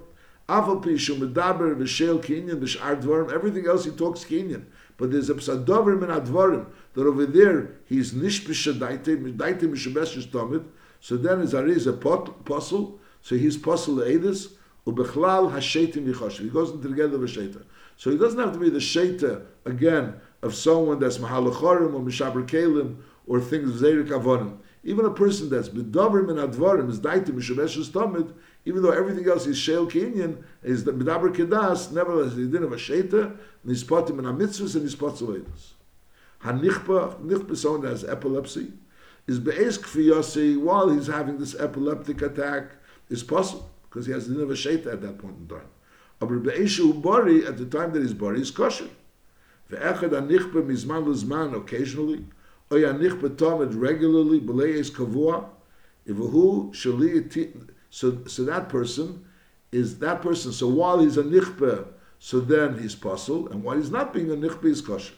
afal 0.49 0.83
pi 0.83 0.97
shum 0.97 1.21
medaber 1.21 1.79
ve 1.79 1.87
shel 1.87 2.19
kinyan 2.19 2.61
bis 2.61 2.77
advorim 2.77 3.33
everything 3.33 3.67
else 3.67 3.85
he 3.85 3.91
talks 3.91 4.25
kinyan 4.25 4.65
but 4.97 5.11
there's 5.13 5.31
a 5.31 5.35
psadover 5.35 5.99
min 5.99 6.11
advorim 6.11 6.67
that 6.95 7.07
over 7.07 7.27
there 7.27 7.71
he's 7.85 8.13
nish 8.13 8.45
bis 8.47 8.67
daite 8.67 9.37
daite 9.37 9.63
mishbeshes 9.63 10.27
tomid 10.27 10.65
so 11.01 11.17
then 11.17 11.41
is 11.41 11.55
a 11.55 11.65
is 11.67 11.87
a 11.87 11.93
apostle 11.93 12.99
so 13.23 13.37
he's 13.37 13.57
apostle 13.57 13.97
edis 13.99 14.53
u 14.87 14.93
bechlal 14.93 15.53
hashetim 15.53 16.13
yichosh 16.13 16.39
he 16.39 16.49
goes 16.49 16.71
into 16.71 16.89
together 16.89 17.19
with 17.19 17.65
so 17.97 18.11
he 18.11 18.17
doesn't 18.17 18.41
have 18.41 18.53
to 18.53 18.59
be 18.59 18.71
the 18.71 18.79
shaita 18.79 19.43
again 19.65 20.15
of 20.43 20.55
someone 20.55 20.99
that's 20.99 21.19
mahalachorim 21.19 21.95
or 21.95 22.01
mishaber 22.01 22.47
kelim 22.47 22.97
or 23.27 23.41
things 23.41 23.81
zeirik 23.81 24.09
avonim. 24.09 24.59
Even 24.85 25.05
a 25.05 25.11
person 25.11 25.51
that's 25.51 25.69
bedavar 25.69 26.27
min 26.27 26.37
advarim 26.37 26.89
is 26.89 27.01
daitim 27.01 27.31
mishabeshes 27.31 27.91
tamid, 27.91 28.33
even 28.65 28.83
though 28.83 28.91
everything 28.91 29.29
else 29.29 29.47
is 29.47 29.59
shel 29.59 29.87
kinyan, 29.87 30.43
is 30.63 30.85
the 30.85 30.93
bedavar 30.93 31.35
kedas, 31.35 31.91
nevertheless 31.93 32.35
he 32.35 32.45
didn't 32.45 32.63
have 32.63 32.73
a 32.73 32.79
sheta, 32.79 33.33
nispatim 33.67 34.19
in 34.19 34.27
a 34.27 34.33
mitzvahs 34.33 34.77
and 34.77 34.89
nispat 34.89 35.19
zoedus. 35.19 35.73
Hanichpa, 36.45 37.21
nichpa, 37.21 37.57
someone 37.57 37.83
that 37.83 37.91
has 37.91 38.05
epilepsy, 38.05 38.73
is 39.27 39.41
be'ez 39.41 39.79
kfiyasi, 39.79 40.59
while 40.59 40.89
he's 40.89 41.09
having 41.09 41.39
this 41.39 41.55
epileptic 41.57 42.23
attack, 42.23 42.71
is 43.09 43.23
possible, 43.23 43.69
because 43.83 44.07
he 44.07 44.13
has 44.13 44.29
never 44.29 44.55
sheta 44.55 44.93
at 44.93 45.03
that 45.03 45.19
point 45.19 45.37
in 45.37 45.49
time. 45.49 45.69
Aber 46.21 46.39
be'eshu 46.39 47.03
bari, 47.03 47.45
at 47.45 47.59
the 47.59 47.67
time 47.67 47.93
that 47.93 48.03
he's 48.03 48.15
bari, 48.15 48.41
is 48.41 48.51
kosher. 48.53 48.89
Ve'echad 49.71 50.11
anichba 50.11 50.63
mizman 50.63 51.07
lezman 51.07 51.55
occasionally, 51.57 52.25
or 52.71 52.79
anichba 52.79 53.37
tomed 53.37 53.75
regularly, 53.75 54.41
b'leis 54.41 54.91
kavua, 54.91 55.47
ivahu 56.07 56.73
shali 56.73 57.67
so 57.91 58.19
so 58.27 58.45
that 58.45 58.69
person 58.69 59.25
is 59.73 59.99
that 59.99 60.23
person. 60.23 60.53
So 60.53 60.69
while 60.69 61.01
he's 61.01 61.17
a 61.17 61.23
nichba, 61.23 61.87
so 62.19 62.41
then 62.41 62.79
he's 62.79 62.95
puzzle, 62.95 63.49
and 63.49 63.63
while 63.63 63.77
he's 63.77 63.91
not 63.91 64.13
being 64.13 64.31
a 64.31 64.35
nichba, 64.35 64.65
he's 64.65 64.81
kosher. 64.81 65.15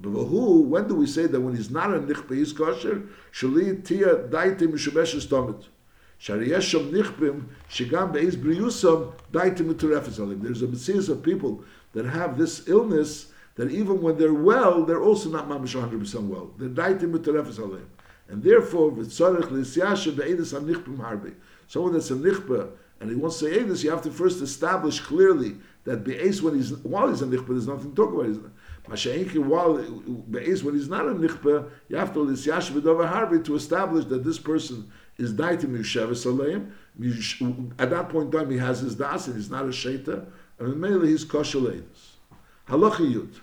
But 0.00 0.10
who, 0.10 0.62
when 0.62 0.88
do 0.88 0.94
we 0.94 1.06
say 1.06 1.26
that 1.26 1.40
when 1.40 1.54
he's 1.54 1.70
not 1.70 1.94
a 1.94 2.00
nichbe, 2.00 2.36
he's 2.36 2.52
kosher? 2.52 3.02
Shali 3.32 3.84
tia 3.84 4.16
daiti 4.16 4.62
mishabeshes 4.62 5.28
tomit. 5.28 5.66
Shariyesham 6.20 6.90
nichbim, 6.90 7.44
shigam 7.70 8.12
be'ez 8.12 8.36
briyusam, 8.36 9.12
daiti 9.32 9.58
miturefes 9.58 10.18
alim. 10.18 10.42
There's 10.42 10.62
a 10.62 10.76
series 10.76 11.08
of 11.08 11.22
people 11.22 11.64
that 11.92 12.06
have 12.06 12.38
this 12.38 12.66
illness 12.68 13.32
that 13.56 13.70
even 13.70 14.02
when 14.02 14.16
they're 14.18 14.34
well, 14.34 14.84
they're 14.84 15.02
also 15.02 15.28
not 15.30 15.48
mamish 15.48 15.74
100% 15.80 16.26
well. 16.26 16.50
They're 16.58 16.68
daiti 16.68 17.10
miturefes 17.10 17.58
alim. 17.58 17.88
And 18.28 18.42
therefore, 18.42 18.90
v'tzorech 18.90 19.48
harbi. 20.96 21.34
Someone 21.68 21.92
that's 21.92 22.10
a 22.10 22.14
nichbe, 22.14 22.70
and 23.00 23.10
he 23.10 23.16
wants 23.16 23.38
to 23.40 23.44
say 23.46 23.62
this, 23.62 23.84
you 23.84 23.90
have 23.90 24.02
to 24.02 24.10
first 24.10 24.40
establish 24.40 25.00
clearly 25.00 25.56
that 25.84 26.04
be'ez 26.04 26.42
when 26.42 26.54
he's, 26.54 26.72
while 26.78 27.08
he's 27.08 27.22
a 27.22 27.26
nichbe, 27.26 27.48
there's 27.48 27.66
nothing 27.68 27.90
to 27.94 27.96
talk 27.96 28.12
about. 28.12 28.50
Masha'inki, 28.88 29.38
while 29.38 29.74
when 29.76 30.74
he's 30.74 30.88
not 30.88 31.06
a 31.06 31.14
nichbe, 31.14 31.70
you 31.88 31.96
have 31.96 32.12
to 32.14 32.20
l'siasha 32.20 32.72
v'dover 32.72 33.06
harbi 33.10 33.44
to 33.44 33.54
establish 33.54 34.06
that 34.06 34.24
this 34.24 34.38
person 34.38 34.90
is 35.18 35.32
daitim 35.32 35.76
yusheves 35.76 36.24
aleim. 36.26 36.72
At 37.78 37.90
that 37.90 38.08
point 38.08 38.32
in 38.34 38.40
time, 38.40 38.50
he 38.50 38.58
has 38.58 38.80
his 38.80 38.94
das, 38.94 39.26
and 39.26 39.36
he's 39.36 39.50
not 39.50 39.64
a 39.64 39.68
shaita, 39.68 40.26
and 40.58 40.80
mainly 40.80 41.08
he's 41.08 41.24
kosher. 41.24 41.82
Halacha 42.68 43.00
yud. 43.00 43.40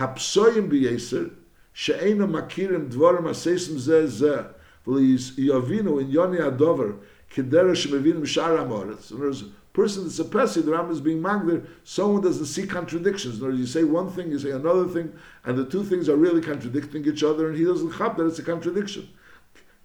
Hapsoyim 0.00 0.68
b'yeser, 0.70 1.30
she'ena 1.72 2.26
makirim 2.26 2.88
dvorim 2.90 3.26
asesim 3.28 3.76
zeh 3.76 4.06
zeh, 4.06 4.46
v'liyavinu 4.86 6.00
in 6.00 6.08
yoni 6.10 6.38
adover, 6.38 6.96
kedera 7.30 7.74
shemevinim 7.74 8.26
shar 8.26 8.56
amoretz. 8.56 9.10
In 9.10 9.18
other 9.18 9.26
words, 9.26 9.44
person 9.72 10.02
that's 10.04 10.18
a 10.18 10.24
pesi, 10.24 10.64
the 10.64 10.72
Ram 10.72 10.90
is 10.90 11.00
being 11.00 11.20
magdir, 11.22 11.64
someone 11.84 12.22
doesn't 12.22 12.46
see 12.46 12.66
contradictions. 12.66 13.36
In 13.36 13.42
other 13.42 13.50
words, 13.50 13.60
you 13.60 13.66
say 13.66 13.84
one 13.84 14.10
thing, 14.10 14.30
you 14.30 14.38
say 14.38 14.50
another 14.50 14.86
thing, 14.88 15.12
and 15.44 15.56
the 15.56 15.64
two 15.64 15.84
things 15.84 16.08
are 16.08 16.16
really 16.16 16.40
contradicting 16.40 17.04
each 17.06 17.22
other, 17.22 17.48
and 17.48 17.56
he 17.56 17.64
doesn't 17.64 17.92
chap 17.96 18.16
that 18.16 18.26
it's 18.26 18.38
a 18.40 18.42
contradiction. 18.42 19.08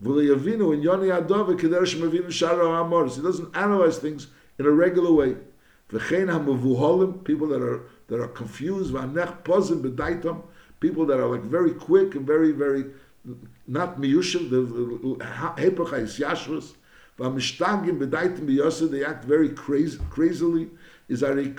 He 0.03 0.09
doesn't 0.09 0.87
analyze 3.55 3.97
things 3.99 4.27
in 4.57 4.65
a 4.65 4.71
regular 4.71 5.11
way. 5.11 5.37
People 5.87 7.47
that 7.47 7.61
are 7.61 7.83
that 8.07 8.19
are 8.19 8.27
confused, 8.27 8.93
people 10.79 11.05
that 11.05 11.19
are 11.19 11.27
like 11.27 11.41
very 11.41 11.71
quick 11.71 12.15
and 12.15 12.25
very, 12.25 12.51
very 12.51 12.85
not 13.67 13.99
b'yoseh, 13.99 14.49
they 18.91 19.05
act 19.05 19.25
very 19.25 19.49
crazy, 19.49 19.99
crazily, 20.09 20.69
is. 21.07 21.21
There's 21.21 21.55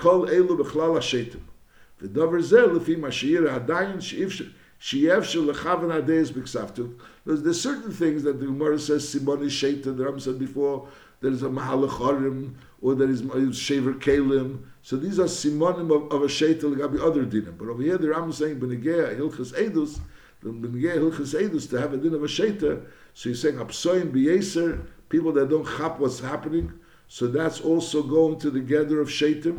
certain 7.60 7.92
things 7.92 8.22
that 8.22 8.38
the 8.38 8.46
Gemara 8.46 8.78
says 8.78 9.14
simoni 9.14 9.46
sheita. 9.46 9.96
The 9.96 10.04
Ram 10.04 10.20
said 10.20 10.38
before 10.38 10.88
there 11.20 11.32
is 11.32 11.42
a 11.42 11.48
mahalachorim 11.48 12.54
or 12.82 12.94
there 12.94 13.08
is 13.08 13.22
shaver 13.56 13.94
kalim. 13.94 14.58
So 14.86 14.96
these 14.96 15.18
are 15.18 15.24
simonim 15.24 15.92
of, 15.92 16.12
of 16.12 16.22
a 16.22 16.26
sheita 16.26 16.60
legabi 16.60 17.00
other 17.00 17.26
dinim. 17.26 17.58
But 17.58 17.66
over 17.66 17.82
here 17.82 17.98
the 17.98 18.08
Ram 18.08 18.30
is 18.30 18.36
saying 18.36 18.60
benegea 18.60 19.18
hilchas 19.18 19.52
edus. 19.54 19.98
Benegea 20.44 20.98
hilchas 20.98 21.34
edus 21.34 21.68
to 21.70 21.80
have 21.80 21.92
a 21.92 21.96
din 21.96 22.14
of 22.14 22.22
a 22.22 22.28
sheita. 22.28 22.86
So 23.12 23.30
he's 23.30 23.42
saying 23.42 23.56
apsoim 23.56 24.12
biyeser 24.12 24.86
people 25.08 25.32
that 25.32 25.50
don't 25.50 25.66
chap 25.76 25.98
what's 25.98 26.20
happening. 26.20 26.72
So 27.08 27.26
that's 27.26 27.60
also 27.60 28.00
going 28.04 28.38
to 28.38 28.48
the 28.52 28.60
gather 28.60 29.00
of 29.00 29.08
shaitim, 29.08 29.58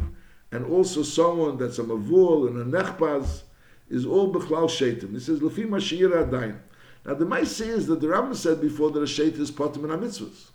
and 0.54 0.66
also 0.66 1.04
someone 1.04 1.58
that's 1.58 1.78
a 1.80 1.84
mavul 1.84 2.48
and 2.48 2.74
a 2.74 2.82
nechpaz 2.82 3.42
is 3.90 4.06
all 4.06 4.34
bechlal 4.34 4.70
shaitim. 4.70 5.12
He 5.12 5.20
says 5.20 5.42
lefi 5.42 5.68
mashir 5.68 6.10
adayin. 6.10 6.58
Now 7.06 7.16
the 7.16 7.26
Maisi 7.26 7.68
is 7.68 7.86
that 7.88 8.00
the 8.00 8.08
Rambam 8.08 8.34
said 8.34 8.62
before 8.62 8.92
that 8.92 9.00
a 9.00 9.04
shait 9.04 9.38
is 9.38 9.52
potim 9.52 9.84
in 9.84 10.00
mitzvahs. 10.00 10.52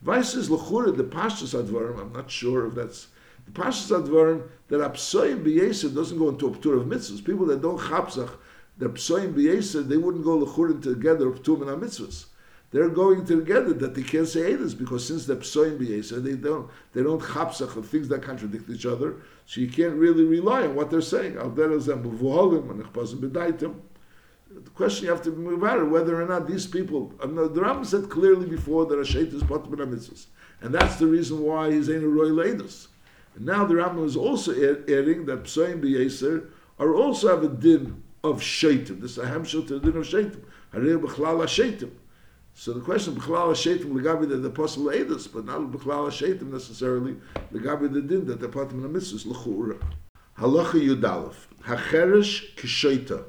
Vice 0.00 0.34
is 0.34 0.48
lechura 0.48 0.96
the 0.96 1.04
pashtus 1.04 1.54
advarim. 1.54 2.00
I'm 2.00 2.12
not 2.12 2.32
sure 2.32 2.66
if 2.66 2.74
that's 2.74 3.06
the 3.46 3.52
pashtus 3.52 3.90
advarim 3.90 4.48
that 4.68 4.80
apsoim 4.80 5.44
b'yesed 5.44 5.94
doesn't 5.94 6.18
go 6.18 6.28
into 6.28 6.46
a 6.48 6.50
ptur 6.50 6.80
of 6.80 6.86
mitzvahs. 6.86 7.24
People 7.24 7.46
that 7.46 7.60
don't 7.62 7.78
chapsach, 7.78 8.30
the 8.78 8.88
psoim 8.88 9.34
b'yesed, 9.34 9.88
they 9.88 9.96
wouldn't 9.96 10.24
go 10.24 10.38
lechura 10.44 10.80
together 10.82 11.28
of 11.28 11.42
ptur 11.42 11.58
mitzvahs. 11.78 12.26
They're 12.70 12.88
going 12.88 13.26
together 13.26 13.74
that 13.74 13.94
they 13.94 14.02
can't 14.02 14.26
say 14.26 14.52
edus 14.54 14.76
because 14.76 15.06
since 15.06 15.26
they're 15.26 15.36
psoim 15.36 15.78
b'yesed, 15.78 16.22
they 16.22 16.34
don't 16.34 16.70
they 16.94 17.02
don't 17.02 17.20
chapsach 17.20 17.76
of 17.76 17.88
things 17.88 18.08
that 18.08 18.22
contradict 18.22 18.70
each 18.70 18.86
other. 18.86 19.16
So 19.46 19.60
you 19.60 19.68
can't 19.68 19.94
really 19.94 20.24
rely 20.24 20.62
on 20.62 20.74
what 20.74 20.90
they're 20.90 21.02
saying. 21.02 21.34
The 24.54 24.70
question 24.74 25.04
you 25.04 25.10
have 25.10 25.22
to 25.22 25.30
move 25.30 25.64
out 25.64 25.90
whether 25.90 26.20
or 26.20 26.26
not 26.26 26.46
these 26.46 26.66
people. 26.66 27.12
Uh, 27.20 27.26
the 27.26 27.60
Rambam 27.60 27.86
said 27.86 28.10
clearly 28.10 28.46
before 28.46 28.86
that 28.86 28.96
a 28.96 29.02
Hashet 29.02 29.32
is 29.32 29.42
Pat 29.42 29.64
mitzvahs, 29.64 30.26
and 30.60 30.74
that's 30.74 30.96
the 30.96 31.06
reason 31.06 31.42
why 31.42 31.70
he's 31.72 31.88
in 31.88 32.04
a 32.04 32.06
roy 32.06 32.28
ledus. 32.28 32.88
And 33.34 33.46
now 33.46 33.64
the 33.64 33.74
Rambam 33.74 34.04
is 34.04 34.16
also 34.16 34.52
adding 34.52 35.26
that 35.26 35.44
Psoim 35.44 35.82
b'Yeser 35.82 36.48
are 36.78 36.94
also 36.94 37.28
have 37.28 37.44
a 37.44 37.48
din 37.48 38.02
of 38.24 38.40
shaitim. 38.40 39.00
This 39.00 39.12
is 39.12 39.18
a 39.18 39.26
hamshel 39.26 39.66
to 39.68 39.78
the 39.78 39.90
din 39.90 40.00
of 40.00 40.06
shaitim. 40.06 40.42
Harei 40.72 41.00
b'chlal 41.00 41.42
shaitim. 41.44 41.90
So 42.54 42.72
the 42.72 42.80
question 42.80 43.14
b'chlal 43.14 43.52
shaitim 43.52 43.92
legabi 43.92 44.28
that 44.28 44.36
the 44.36 44.48
apostle 44.48 44.84
edus, 44.84 45.32
but 45.32 45.44
not 45.44 45.60
b'chlal 45.60 46.08
shaitim 46.08 46.52
necessarily 46.52 47.16
legabi 47.52 47.92
the 47.92 48.02
din 48.02 48.26
that 48.26 48.40
the 48.40 48.48
Pat 48.48 48.68
mitzvahs 48.68 49.26
l'chura. 49.26 49.82
Halacha 50.38 50.80
Yudalef. 50.80 51.34
Hacheresh 51.64 52.54
kishaita. 52.56 53.24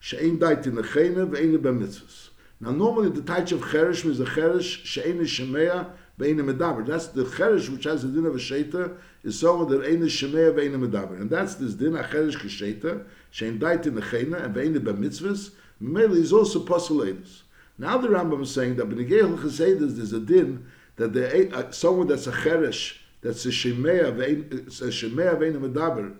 she'ein 0.00 0.38
dait 0.38 0.66
in 0.66 0.76
ve'ein 0.76 1.58
b'mitzvahs. 1.58 2.30
Now 2.60 2.70
normally 2.70 3.10
the 3.10 3.22
type 3.22 3.50
of 3.52 3.60
cheresh 3.62 4.04
is 4.04 4.20
a 4.20 4.24
cheresh 4.24 4.84
she'ein 4.84 5.18
shemea 5.20 5.90
ve'ein 6.18 6.36
medaber. 6.36 6.86
That's 6.86 7.08
the 7.08 7.24
cheresh 7.24 7.68
which 7.68 7.84
has 7.84 8.02
the 8.02 8.08
din 8.08 8.26
of 8.26 8.34
a 8.34 8.38
sheita 8.38 8.96
is 9.26 9.40
someone 9.40 9.68
that 9.68 9.84
ein 9.84 10.00
shemea 10.02 10.54
ve'ein 10.54 10.72
medaber. 10.72 11.20
And 11.20 11.28
that's 11.28 11.56
this 11.56 11.74
din 11.74 11.96
a 11.96 12.04
cheresh 12.04 12.36
k'sheita 12.36 13.04
she'ein 13.30 13.58
dait 13.58 13.84
in 13.86 13.96
the 13.96 14.00
chene 14.00 14.40
and 14.42 14.54
ve'ein 14.54 14.78
b'mitzvahs. 14.78 15.50
Mele 15.80 16.16
is 16.16 16.32
also 16.32 16.64
posuladus. 16.64 17.42
Now 17.76 17.98
the 17.98 18.08
Rambam 18.08 18.42
is 18.42 18.54
saying 18.54 18.76
that 18.76 18.88
b'negei 18.88 19.22
l'chasedus 19.22 19.96
there's 19.96 20.12
a 20.12 20.20
din 20.20 20.66
that 20.94 21.12
the, 21.12 21.52
uh, 21.54 21.70
someone 21.72 22.06
that's 22.06 22.28
a 22.28 22.32
cheresh 22.32 22.98
that's 23.20 23.44
a 23.44 23.48
shemea 23.48 24.16
ve'ein 24.16 24.66
a 24.66 24.86
shemea 24.86 25.36
ve'ein 25.36 25.60
medaber 25.60 26.14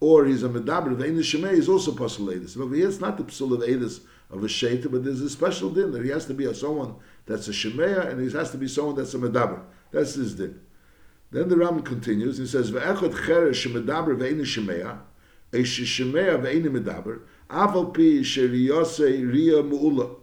or 0.00 0.26
he's 0.26 0.42
a 0.42 0.48
medaber 0.48 0.92
of 0.92 1.00
Ein 1.00 1.16
Shemei, 1.18 1.52
is 1.52 1.68
also 1.68 1.92
Edis. 1.92 2.56
And 2.56 2.74
here, 2.74 2.86
it's 2.86 3.00
not 3.00 3.16
the 3.16 3.24
Pasul 3.24 3.54
of 3.54 3.60
Edis 3.60 4.00
of 4.30 4.44
a 4.44 4.46
Sheita, 4.46 4.90
but 4.90 5.04
there's 5.04 5.22
a 5.22 5.30
special 5.30 5.70
din 5.70 5.92
that 5.92 6.04
he 6.04 6.10
has 6.10 6.26
to 6.26 6.34
be 6.34 6.44
a 6.44 6.54
someone 6.54 6.96
that's 7.24 7.48
a 7.48 7.52
Shemea, 7.52 8.10
and 8.10 8.20
he 8.20 8.36
has 8.36 8.50
to 8.50 8.58
be 8.58 8.68
someone 8.68 8.94
that's 8.94 9.14
a 9.14 9.18
medaber. 9.18 9.62
That's 9.92 10.14
his 10.14 10.34
din. 10.34 10.60
Then 11.30 11.48
the 11.48 11.56
Ram 11.56 11.82
continues, 11.82 12.38
he 12.38 12.46
says, 12.46 12.70
Ve'echot 12.70 13.12
cheresh 13.12 13.66
shemedaber 13.66 14.16
ve'ein 14.16 14.40
Shemea, 14.42 14.98
a 15.52 15.56
Shemea 15.56 16.40
ve'ein 16.40 16.64
medaber, 16.66 17.20
aval 17.50 17.92
pi 17.92 18.22
sheriyose 18.22 19.30
riya 19.32 19.62
mu'ula, 19.62 20.14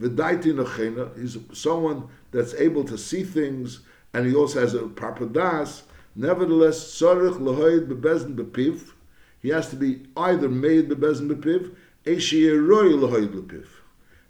v'daiti 0.00 0.54
nochena, 0.54 1.18
he's 1.18 1.38
someone 1.52 2.04
that's 2.30 2.54
able 2.54 2.84
to 2.84 2.96
see 2.96 3.24
things, 3.24 3.80
and 4.12 4.26
he 4.26 4.34
also 4.34 4.60
has 4.60 4.74
a 4.74 4.86
proper 4.86 5.26
das, 5.26 5.82
nevertheless, 6.14 7.00
tzorich 7.00 7.38
lohoid 7.38 7.88
bebezn 7.88 8.36
bepiv, 8.36 8.92
he 9.40 9.48
has 9.48 9.68
to 9.70 9.76
be 9.76 10.06
either 10.16 10.48
made 10.48 10.88
bebezin 10.88 11.28
bepiv, 11.28 11.74
eshiyeroy 12.04 12.94
lehoyd 12.94 13.34
lepiv. 13.34 13.66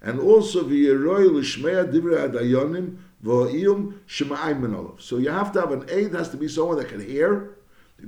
And 0.05 0.21
also 0.21 0.63
v'yeroy 0.63 1.33
l'shmeya 1.33 1.91
divrei 1.91 2.29
adayonim. 2.31 2.99
So 3.27 5.17
you 5.17 5.31
have 5.31 5.51
to 5.53 5.61
have 5.63 5.73
an 5.73 5.87
aid, 5.89 6.13
has 6.13 6.29
to 6.29 6.37
be 6.37 6.47
someone 6.47 6.77
that 6.77 6.89
can 6.89 7.01
hear, 7.01 7.57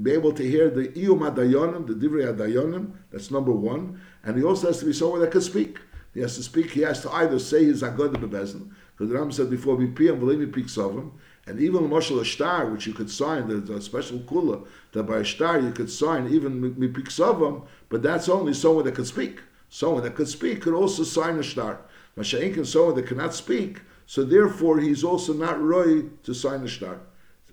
be 0.03 0.13
able 0.13 0.33
to 0.33 0.43
hear 0.43 0.69
the 0.69 0.89
iyum 0.89 1.21
adayonim, 1.21 1.87
the 1.87 1.95
divrei 1.95 2.37
adayonim, 2.37 2.93
that's 3.11 3.31
number 3.31 3.51
one. 3.51 3.99
And 4.25 4.37
he 4.37 4.45
also 4.45 4.67
has 4.67 4.79
to 4.81 4.85
be 4.85 4.93
someone 4.93 5.23
that 5.23 5.31
can 5.31 5.41
speak. 5.41 5.79
He 6.13 6.21
has 6.21 6.37
to 6.37 6.43
speak, 6.43 6.73
he 6.73 6.83
has 6.83 7.01
to 7.01 7.11
either 7.13 7.39
say 7.39 7.65
his 7.65 7.83
agod 7.83 8.13
bebezin, 8.17 8.69
because 8.93 9.09
the 9.09 9.15
Ram 9.19 9.33
said 9.33 9.49
before, 9.49 9.79
v'piyam 9.79 10.21
v'lemi 10.21 10.53
piksovim, 10.53 11.13
and 11.47 11.61
even 11.61 11.89
Mashal 11.89 12.21
Ashtar, 12.21 12.71
which 12.71 12.87
you 12.87 12.93
could 12.93 13.11
sign, 13.11 13.49
there's 13.49 13.71
a 13.71 13.81
special 13.81 14.19
kula 14.19 14.67
that 14.93 15.05
by 15.05 15.21
Ashtar 15.21 15.63
you 15.63 15.71
could 15.73 15.91
sign 15.91 16.29
even 16.29 16.75
Mipiksavam, 16.75 17.65
but 17.89 18.03
that's 18.03 18.29
only 18.29 18.53
someone 18.53 18.85
that 18.85 18.97
could 18.97 19.07
speak. 19.07 19.41
Someone 19.77 20.05
that 20.05 20.15
could 20.15 20.27
speak 20.27 20.63
could 20.63 20.73
also 20.73 21.03
sign 21.03 21.37
Ashtar. 21.37 21.77
Masha'ink 22.17 22.57
is 22.57 22.73
someone 22.73 22.95
that 22.95 23.07
cannot 23.07 23.35
speak, 23.35 23.83
so 24.07 24.25
therefore 24.25 24.81
he's 24.81 25.05
also 25.05 25.35
not 25.35 25.61
roy 25.61 26.05
to 26.23 26.33
sign 26.33 26.61
Ashtar. 26.61 26.99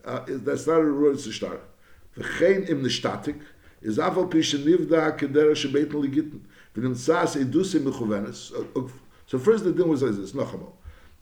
Uh, 0.05 0.21
that's 0.27 0.65
not 0.65 0.79
a 0.79 0.85
roy 0.85 1.15
to 1.15 1.29
Ashtar. 1.29 1.59
V'chein 2.17 2.69
im 2.69 2.81
nishtatik, 2.81 3.41
is 3.81 3.97
afal 3.97 4.31
pisha 4.31 4.57
nivda 4.63 5.19
kedera 5.19 5.51
shebeitin 5.51 6.01
ligitn, 6.01 6.39
v'nimtzas 6.73 7.35
edusim 7.43 7.91
mechuvenes. 7.91 8.53
So 9.27 9.37
first 9.37 9.65
the 9.65 9.73
din 9.73 9.89
was 9.89 10.01
like 10.01 10.15
this, 10.15 10.31
Nachamo. 10.31 10.71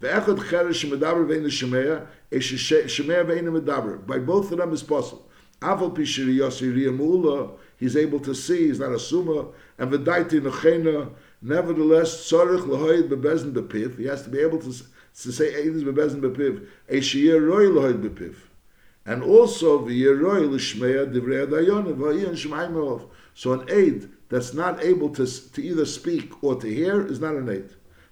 Ve'echad 0.02 0.38
cheresh 0.38 0.86
shemedaber 0.88 1.26
ve'in 1.26 1.46
shemea, 1.46 2.06
shemea 2.32 3.26
ve'in 3.26 3.46
medaber. 3.60 4.06
By 4.06 4.20
both 4.20 4.52
of 4.52 4.60
them 4.60 4.72
is 4.72 4.84
possible. 4.84 5.28
Aval 5.64 5.96
pishiri 5.96 6.36
yosi 6.36 6.72
riyamula, 6.72 7.58
he's 7.82 7.98
able 7.98 8.20
to 8.20 8.34
see, 8.34 8.68
he's 8.68 8.80
not 8.80 8.94
a 8.94 9.00
suma, 9.00 9.48
and 9.78 9.92
v'daiti 9.92 10.40
nechena, 10.40 11.10
nevertheless, 11.42 12.32
tzorich 12.32 12.62
lahoid 12.62 13.10
bebezin 13.10 13.52
bepiv, 13.52 13.98
he 13.98 14.06
has 14.06 14.22
to 14.22 14.30
be 14.30 14.40
able 14.40 14.60
to, 14.60 14.72
to 14.72 15.32
say 15.32 15.52
Eidus 15.52 15.84
bebezin 15.84 16.22
bepiv, 16.22 16.68
eishiyeh 16.90 17.42
roi 17.46 17.66
lahoid 17.66 18.08
bepiv. 18.08 18.36
And 19.06 19.24
also, 19.24 19.80
v'yeh 19.80 20.22
roi 20.22 20.42
l'shmeya 20.42 21.12
divrei 21.12 21.48
adayon, 21.48 21.94
v'ayin 21.96 22.34
shemaim 22.34 23.10
So 23.34 23.54
an 23.54 23.68
aid 23.68 24.10
that's 24.30 24.54
not 24.54 24.84
able 24.84 25.10
to, 25.16 25.26
to 25.26 25.62
either 25.62 25.86
speak 25.86 26.44
or 26.44 26.62
to 26.62 26.68
hear 26.68 27.06
is 27.06 27.20
not 27.20 27.34
an 27.34 27.50
aid. 27.50 27.72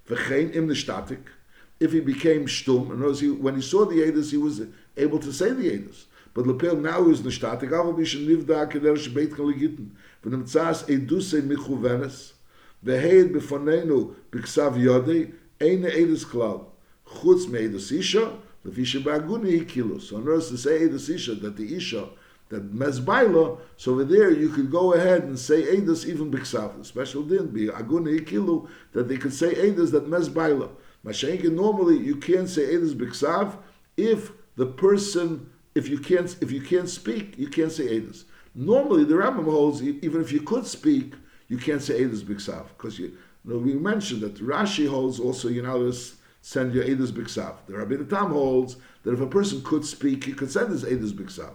V'chein 0.09 0.55
im 0.55 0.67
nishtatik, 0.67 1.21
if 1.79 1.91
he 1.91 1.99
became 1.99 2.47
shtum, 2.47 2.89
and 2.89 3.15
he, 3.15 3.29
when 3.29 3.55
he 3.55 3.61
saw 3.61 3.85
the 3.85 3.97
Edus, 3.97 4.31
he 4.31 4.37
was 4.37 4.63
able 4.97 5.19
to 5.19 5.31
say 5.31 5.51
the 5.51 5.69
Edus. 5.69 6.05
but 6.39 6.47
the 6.47 6.53
pill 6.53 6.77
now 6.77 7.05
is 7.09 7.21
the 7.21 7.29
state 7.33 7.63
of 7.63 7.87
the 7.87 7.93
mission 7.97 8.25
live 8.25 8.47
the 8.47 8.55
academic 8.55 9.03
debate 9.03 9.35
can 9.35 9.59
get 9.59 9.77
when 10.21 10.39
the 10.39 10.45
tsas 10.45 10.87
a 10.87 10.97
do 10.97 11.19
say 11.19 11.41
me 11.41 11.53
khuvenes 11.53 12.31
the 12.81 12.97
head 12.97 13.33
before 13.33 13.59
nenu 13.59 14.15
biksav 14.31 14.81
yode 14.81 15.33
ein 15.59 15.83
edes 15.83 16.23
klau 16.23 16.67
khutz 17.05 17.49
me 17.49 17.67
the 17.67 17.77
sisha 17.77 18.37
the 18.63 18.71
fish 18.71 18.95
ba 19.03 19.19
gun 19.19 19.65
kilo. 19.65 19.97
So 19.97 20.21
no 20.21 20.39
to 20.39 20.57
say 20.57 20.87
the 20.87 20.97
sisha 20.97 21.37
that 21.41 21.57
the 21.57 21.75
isha 21.75 22.07
that 22.47 22.73
mezbailo 22.73 23.59
so 23.75 23.91
over 23.91 24.05
there 24.05 24.31
you 24.31 24.47
could 24.47 24.71
go 24.71 24.93
ahead 24.93 25.23
and 25.23 25.37
say 25.37 25.63
edes 25.63 26.05
even 26.05 26.31
biksav 26.31 26.77
the 26.77 26.85
special 26.85 27.23
din 27.23 27.47
be 27.47 27.67
a 27.67 27.79
e 27.81 28.21
kilo 28.21 28.65
that 28.93 29.09
they 29.09 29.17
could 29.17 29.33
say 29.33 29.53
edes 29.55 29.91
that 29.91 30.09
mezbailo 30.09 30.69
mashenke 31.05 31.51
normally 31.51 31.97
you 31.97 32.15
can't 32.15 32.47
say 32.47 32.61
edes 32.61 32.95
biksav 32.95 33.57
if 33.97 34.31
the 34.55 34.65
person 34.65 35.49
if 35.75 35.87
you 35.87 35.99
can't, 35.99 36.35
if 36.41 36.51
you 36.51 36.61
can't 36.61 36.89
speak, 36.89 37.37
you 37.37 37.47
can't 37.47 37.71
say 37.71 37.87
Edus. 37.99 38.25
Normally 38.55 39.03
the 39.03 39.15
Rambam 39.15 39.45
holds, 39.45 39.81
even 39.81 40.21
if 40.21 40.31
you 40.31 40.41
could 40.41 40.65
speak, 40.65 41.13
you 41.47 41.57
can't 41.57 41.81
say 41.81 42.01
Edus 42.01 42.21
Biksav, 42.21 42.67
because 42.69 42.99
you, 42.99 43.07
you 43.45 43.53
know, 43.53 43.57
we 43.57 43.73
mentioned 43.73 44.21
that 44.21 44.35
Rashi 44.35 44.87
holds 44.87 45.19
also, 45.19 45.47
you 45.47 45.61
know, 45.61 45.91
send 46.41 46.73
your 46.73 46.83
Edus 46.83 47.11
Biksav. 47.11 47.55
The 47.67 47.77
Rabbi 47.77 47.95
Tam 48.09 48.31
holds 48.31 48.77
that 49.03 49.13
if 49.13 49.21
a 49.21 49.27
person 49.27 49.61
could 49.63 49.85
speak, 49.85 50.23
he 50.23 50.33
could 50.33 50.51
send 50.51 50.71
his 50.71 50.83
Edus 50.83 51.11
Biksav. 51.11 51.53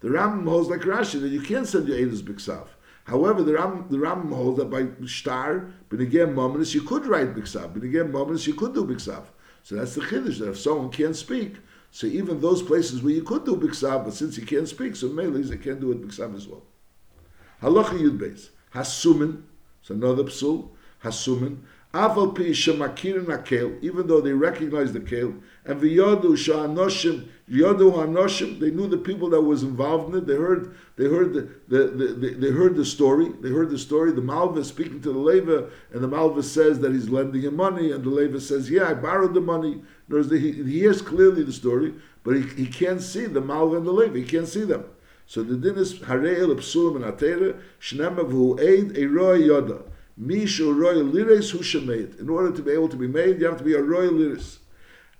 The 0.00 0.08
Rambam 0.08 0.48
holds 0.48 0.68
like 0.68 0.80
Rashi 0.80 1.20
that 1.20 1.28
you 1.28 1.40
can't 1.40 1.66
send 1.66 1.88
your 1.88 1.98
Edus 1.98 2.22
Biksav. 2.22 2.68
However, 3.08 3.42
the 3.42 3.54
Ram 3.54 3.86
the 3.88 3.98
Ram 3.98 4.30
holds 4.30 4.58
that 4.58 4.66
by 4.66 4.86
star 5.06 5.70
benigem 5.88 6.34
moments 6.34 6.74
you 6.74 6.82
could 6.82 7.06
write 7.06 7.34
biksav. 7.34 7.72
Benigem 7.72 8.10
moments 8.10 8.46
you 8.46 8.52
could 8.52 8.74
do 8.74 8.84
biksav. 8.84 9.24
So 9.62 9.76
that's 9.76 9.94
the 9.94 10.02
chiddush 10.02 10.38
that 10.40 10.50
if 10.50 10.58
someone 10.58 10.90
can't 10.90 11.16
speak, 11.16 11.56
so 11.90 12.06
even 12.06 12.40
those 12.40 12.62
places 12.62 13.02
where 13.02 13.14
you 13.14 13.22
could 13.22 13.44
do 13.44 13.56
biksav, 13.56 14.04
but 14.04 14.14
since 14.14 14.36
he 14.36 14.44
can't 14.44 14.68
speak, 14.68 14.96
so 14.96 15.08
mainly 15.08 15.42
they 15.42 15.56
can't 15.56 15.80
do 15.80 15.90
it 15.92 16.02
biksav 16.02 16.34
as 16.36 16.46
well. 16.46 16.62
Halacha 17.62 17.98
yud 17.98 18.18
beis 18.18 18.50
hasumin. 18.74 19.42
So 19.82 19.94
another 19.94 20.24
psul 20.24 20.68
hasumin. 21.02 21.58
Aval 21.94 22.36
pi 22.36 22.50
shemakirin 22.50 23.24
akel, 23.24 23.82
even 23.82 24.06
though 24.06 24.20
they 24.20 24.32
recognize 24.32 24.92
the 24.92 25.00
kel, 25.00 25.32
and 25.64 25.80
v'yodu 25.80 26.36
sha'anoshim, 26.36 27.26
yodu 27.50 27.90
ha'anoshim, 27.94 28.60
they 28.60 28.70
knew 28.70 28.86
the 28.86 28.98
people 28.98 29.30
that 29.30 29.40
was 29.40 29.62
involved 29.62 30.12
in 30.12 30.18
it. 30.18 30.26
They 30.26 30.34
heard, 30.34 30.76
they 30.96 31.06
heard 31.06 31.32
the, 31.32 31.48
the, 31.68 31.86
the, 31.86 32.34
they 32.38 32.50
heard 32.50 32.76
the 32.76 32.84
story. 32.84 33.32
They 33.40 33.48
heard 33.48 33.70
the 33.70 33.78
story. 33.78 34.12
The 34.12 34.20
malva 34.20 34.64
speaking 34.64 35.00
to 35.00 35.12
the 35.14 35.18
leva, 35.18 35.70
and 35.90 36.04
the 36.04 36.08
malva 36.08 36.42
says 36.42 36.78
that 36.80 36.92
he's 36.92 37.08
lending 37.08 37.40
him 37.40 37.56
money, 37.56 37.90
and 37.90 38.04
the 38.04 38.10
leva 38.10 38.38
says, 38.38 38.70
"Yeah, 38.70 38.90
I 38.90 38.92
borrowed 38.92 39.32
the 39.32 39.40
money." 39.40 39.82
Words, 40.08 40.30
he, 40.30 40.52
he 40.52 40.80
hears 40.80 41.02
clearly 41.02 41.42
the 41.42 41.52
story, 41.52 41.94
but 42.24 42.36
he, 42.36 42.42
he 42.42 42.66
can't 42.66 43.02
see 43.02 43.26
the 43.26 43.40
malva 43.40 43.76
and 43.76 43.86
the 43.86 43.92
leva. 43.92 44.16
He 44.16 44.24
can't 44.24 44.48
see 44.48 44.64
them. 44.64 44.84
So 45.26 45.42
the 45.42 45.56
din 45.56 45.76
is 45.76 45.98
harei 45.98 46.38
psulim 46.38 46.96
and 46.96 47.04
atera 47.04 47.60
shnema 47.80 48.24
eid 48.58 48.94
eiroi 48.94 49.46
yoda. 49.46 49.82
Mishu 50.20 50.74
royal 50.74 51.04
liris 51.04 51.50
who 51.50 52.18
In 52.18 52.30
order 52.30 52.50
to 52.50 52.62
be 52.62 52.72
able 52.72 52.88
to 52.88 52.96
be 52.96 53.06
made, 53.06 53.40
you 53.40 53.46
have 53.46 53.58
to 53.58 53.64
be 53.64 53.74
a 53.74 53.82
royal 53.82 54.12
liris. 54.12 54.58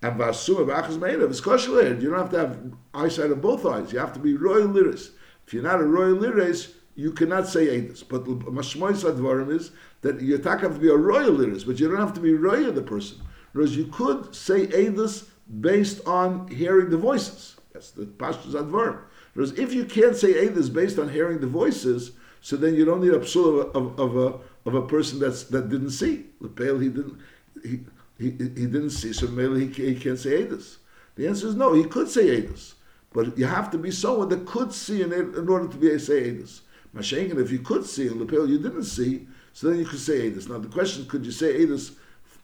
And 0.01 0.18
vasuma 0.18 0.66
v'achas 0.66 0.98
made 0.98 1.20
of 1.20 1.31
is 1.31 1.40
kosher 1.40 2.01
You 2.01 2.11
don't 2.11 2.18
have 2.18 2.31
to 2.31 2.38
have 2.38 2.59
eyesight 2.94 3.31
of 3.31 3.42
both 3.42 3.66
eyes. 3.66 3.92
You 3.92 3.98
have 3.98 4.14
to 4.14 4.18
be 4.18 4.35
royal 4.35 4.68
liris. 4.68 5.11
If 5.46 5.53
you're 5.53 5.62
not 5.62 5.81
a 5.81 5.85
royal 5.85 6.16
liris, 6.16 6.72
you 6.94 7.12
cannot 7.12 7.46
say 7.46 7.66
edus. 7.66 8.03
But 8.09 8.24
mashmois 8.24 9.05
advarim 9.05 9.55
is 9.55 9.72
that 10.01 10.20
you 10.22 10.38
have 10.38 10.61
to 10.61 10.81
be 10.81 10.88
a 10.88 10.96
royal 10.96 11.33
liris, 11.33 11.66
but 11.66 11.79
you 11.79 11.88
don't 11.88 12.01
have 12.01 12.14
to 12.14 12.20
be 12.20 12.33
royal 12.33 12.72
the 12.72 12.83
person. 12.83 13.18
Whereas 13.58 13.76
you 13.76 13.86
could 13.86 14.36
say 14.36 14.68
edus 14.68 15.24
based 15.60 16.06
on 16.06 16.46
hearing 16.46 16.90
the 16.90 16.96
voices. 16.96 17.56
That's 17.72 17.90
the 17.90 18.04
pashtus 18.04 18.52
advarim. 18.52 19.00
Whereas 19.34 19.50
if 19.58 19.74
you 19.74 19.84
can't 19.84 20.14
say 20.14 20.34
edus 20.34 20.72
based 20.72 20.96
on 20.96 21.08
hearing 21.08 21.40
the 21.40 21.48
voices, 21.48 22.12
so 22.40 22.54
then 22.54 22.76
you 22.76 22.84
don't 22.84 23.02
need 23.02 23.14
a 23.14 23.18
psul 23.18 23.74
of, 23.74 23.74
of, 23.74 23.98
of 23.98 24.16
a 24.16 24.38
of 24.68 24.74
a 24.76 24.86
person 24.86 25.18
that's 25.18 25.42
that 25.54 25.70
didn't 25.70 25.90
see. 25.90 26.26
The 26.40 26.46
pale 26.46 26.78
he 26.78 26.88
didn't 26.88 27.18
he, 27.64 27.80
he, 28.16 28.30
he 28.30 28.66
didn't 28.74 28.90
see, 28.90 29.12
so 29.12 29.26
maybe 29.26 29.66
he, 29.66 29.92
he 29.92 29.98
can't 29.98 30.20
say 30.20 30.40
Edus. 30.44 30.76
The 31.16 31.26
answer 31.26 31.48
is 31.48 31.56
no, 31.56 31.72
he 31.72 31.82
could 31.82 32.08
say 32.08 32.40
Edus. 32.40 32.74
But 33.12 33.36
you 33.36 33.46
have 33.46 33.72
to 33.72 33.78
be 33.78 33.90
someone 33.90 34.28
that 34.28 34.46
could 34.46 34.72
see 34.72 35.02
in, 35.02 35.12
in 35.12 35.48
order 35.48 35.66
to 35.66 35.76
be 35.76 35.90
a 35.90 35.98
say 35.98 36.30
Edus. 36.30 36.60
Mashenkin, 36.94 37.40
if 37.40 37.50
you 37.50 37.58
could 37.58 37.84
see 37.84 38.06
in 38.06 38.20
Lepel, 38.20 38.48
you 38.48 38.60
didn't 38.60 38.84
see, 38.84 39.26
so 39.52 39.68
then 39.68 39.80
you 39.80 39.84
could 39.84 39.98
say 39.98 40.30
Edus. 40.30 40.48
Now 40.48 40.58
the 40.58 40.68
question 40.68 41.06
could 41.06 41.26
you 41.26 41.32
say 41.32 41.54
Edus 41.54 41.96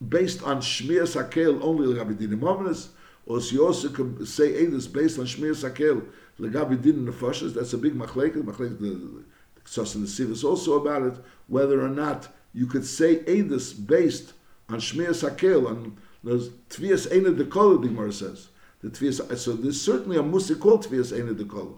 based 0.09 0.43
on 0.43 0.61
Shmir 0.61 1.03
Sakel 1.03 1.63
only 1.63 1.87
Legabidinim 1.87 2.43
Ominous, 2.43 2.91
or 3.27 3.41
you 3.41 3.67
also 3.67 3.89
could 3.89 4.27
say 4.29 4.53
Edus 4.53 4.93
based 4.93 5.19
on 5.19 5.25
Shmir 5.27 5.55
Sakel 5.55 6.05
Legabidinim 6.39 7.07
Nefashas? 7.07 7.55
That's 7.55 7.73
a 7.73 7.79
big 7.79 7.95
machlekes. 7.95 8.43
Machlekes 8.43 8.79
the 8.79 9.25
Sos 9.65 9.95
and 9.95 10.07
the 10.07 10.09
Sivas 10.09 10.45
also 10.45 10.75
about 10.81 11.03
it, 11.03 11.15
whether 11.49 11.83
or 11.83 11.89
not 11.89 12.29
you 12.53 12.67
could 12.67 12.85
say 12.85 13.17
Edus 13.21 13.75
based 13.75 14.35
on 14.69 14.79
Shmir 14.79 15.11
Sakel, 15.11 15.69
on 15.69 15.97
the 16.23 16.53
Tvias 16.71 17.09
Eina 17.09 17.37
Dekola, 17.37 17.81
the 17.81 17.89
Gemara 17.89 18.13
says. 18.13 18.49
The 18.83 18.91
Tvias, 18.91 19.37
so 19.39 19.53
there's 19.53 19.81
certainly 19.81 20.17
a 20.17 20.23
Musik 20.23 20.61
called 20.61 20.87
Tvias 20.87 21.13
Eina 21.13 21.35
Dekola. 21.35 21.77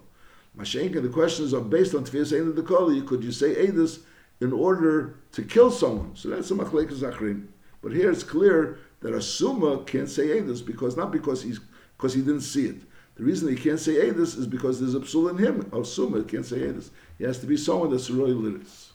Mashenka, 0.57 1.01
the 1.01 1.09
questions 1.09 1.53
are 1.53 1.61
based 1.61 1.93
on 1.93 2.03
Tvias 2.03 2.31
Dekola, 2.53 2.95
You 2.95 3.03
could 3.03 3.23
you 3.23 3.31
say 3.31 3.53
Edus 3.55 3.99
in 4.41 4.51
order 4.51 5.15
to 5.33 5.43
kill 5.43 5.71
someone? 5.71 6.15
So 6.15 6.29
that's 6.29 6.49
a 6.51 6.55
Machlekes 6.55 6.99
Achrim. 6.99 7.47
But 7.87 7.95
here 7.95 8.11
it's 8.11 8.21
clear 8.21 8.79
that 8.99 9.13
a 9.13 9.21
Summa 9.21 9.81
can't 9.85 10.09
say 10.09 10.27
Edus, 10.27 10.59
because 10.59 10.97
not 10.97 11.09
because 11.09 11.41
he's 11.41 11.61
because 11.95 12.13
he 12.13 12.19
didn't 12.19 12.41
see 12.41 12.65
it. 12.65 12.81
The 13.15 13.23
reason 13.23 13.47
he 13.47 13.55
can't 13.55 13.79
say 13.79 13.93
Edus 13.93 14.37
is 14.37 14.45
because 14.45 14.81
there's 14.81 14.93
a 14.93 14.99
psul 14.99 15.29
in 15.29 15.37
him. 15.37 15.71
A 15.71 15.85
Summa 15.85 16.21
can't 16.25 16.45
say 16.45 16.57
Edus. 16.57 16.89
He 17.17 17.23
has 17.23 17.39
to 17.39 17.45
be 17.45 17.55
someone 17.55 17.89
that's 17.89 18.09
really 18.09 18.33
liris. 18.33 18.89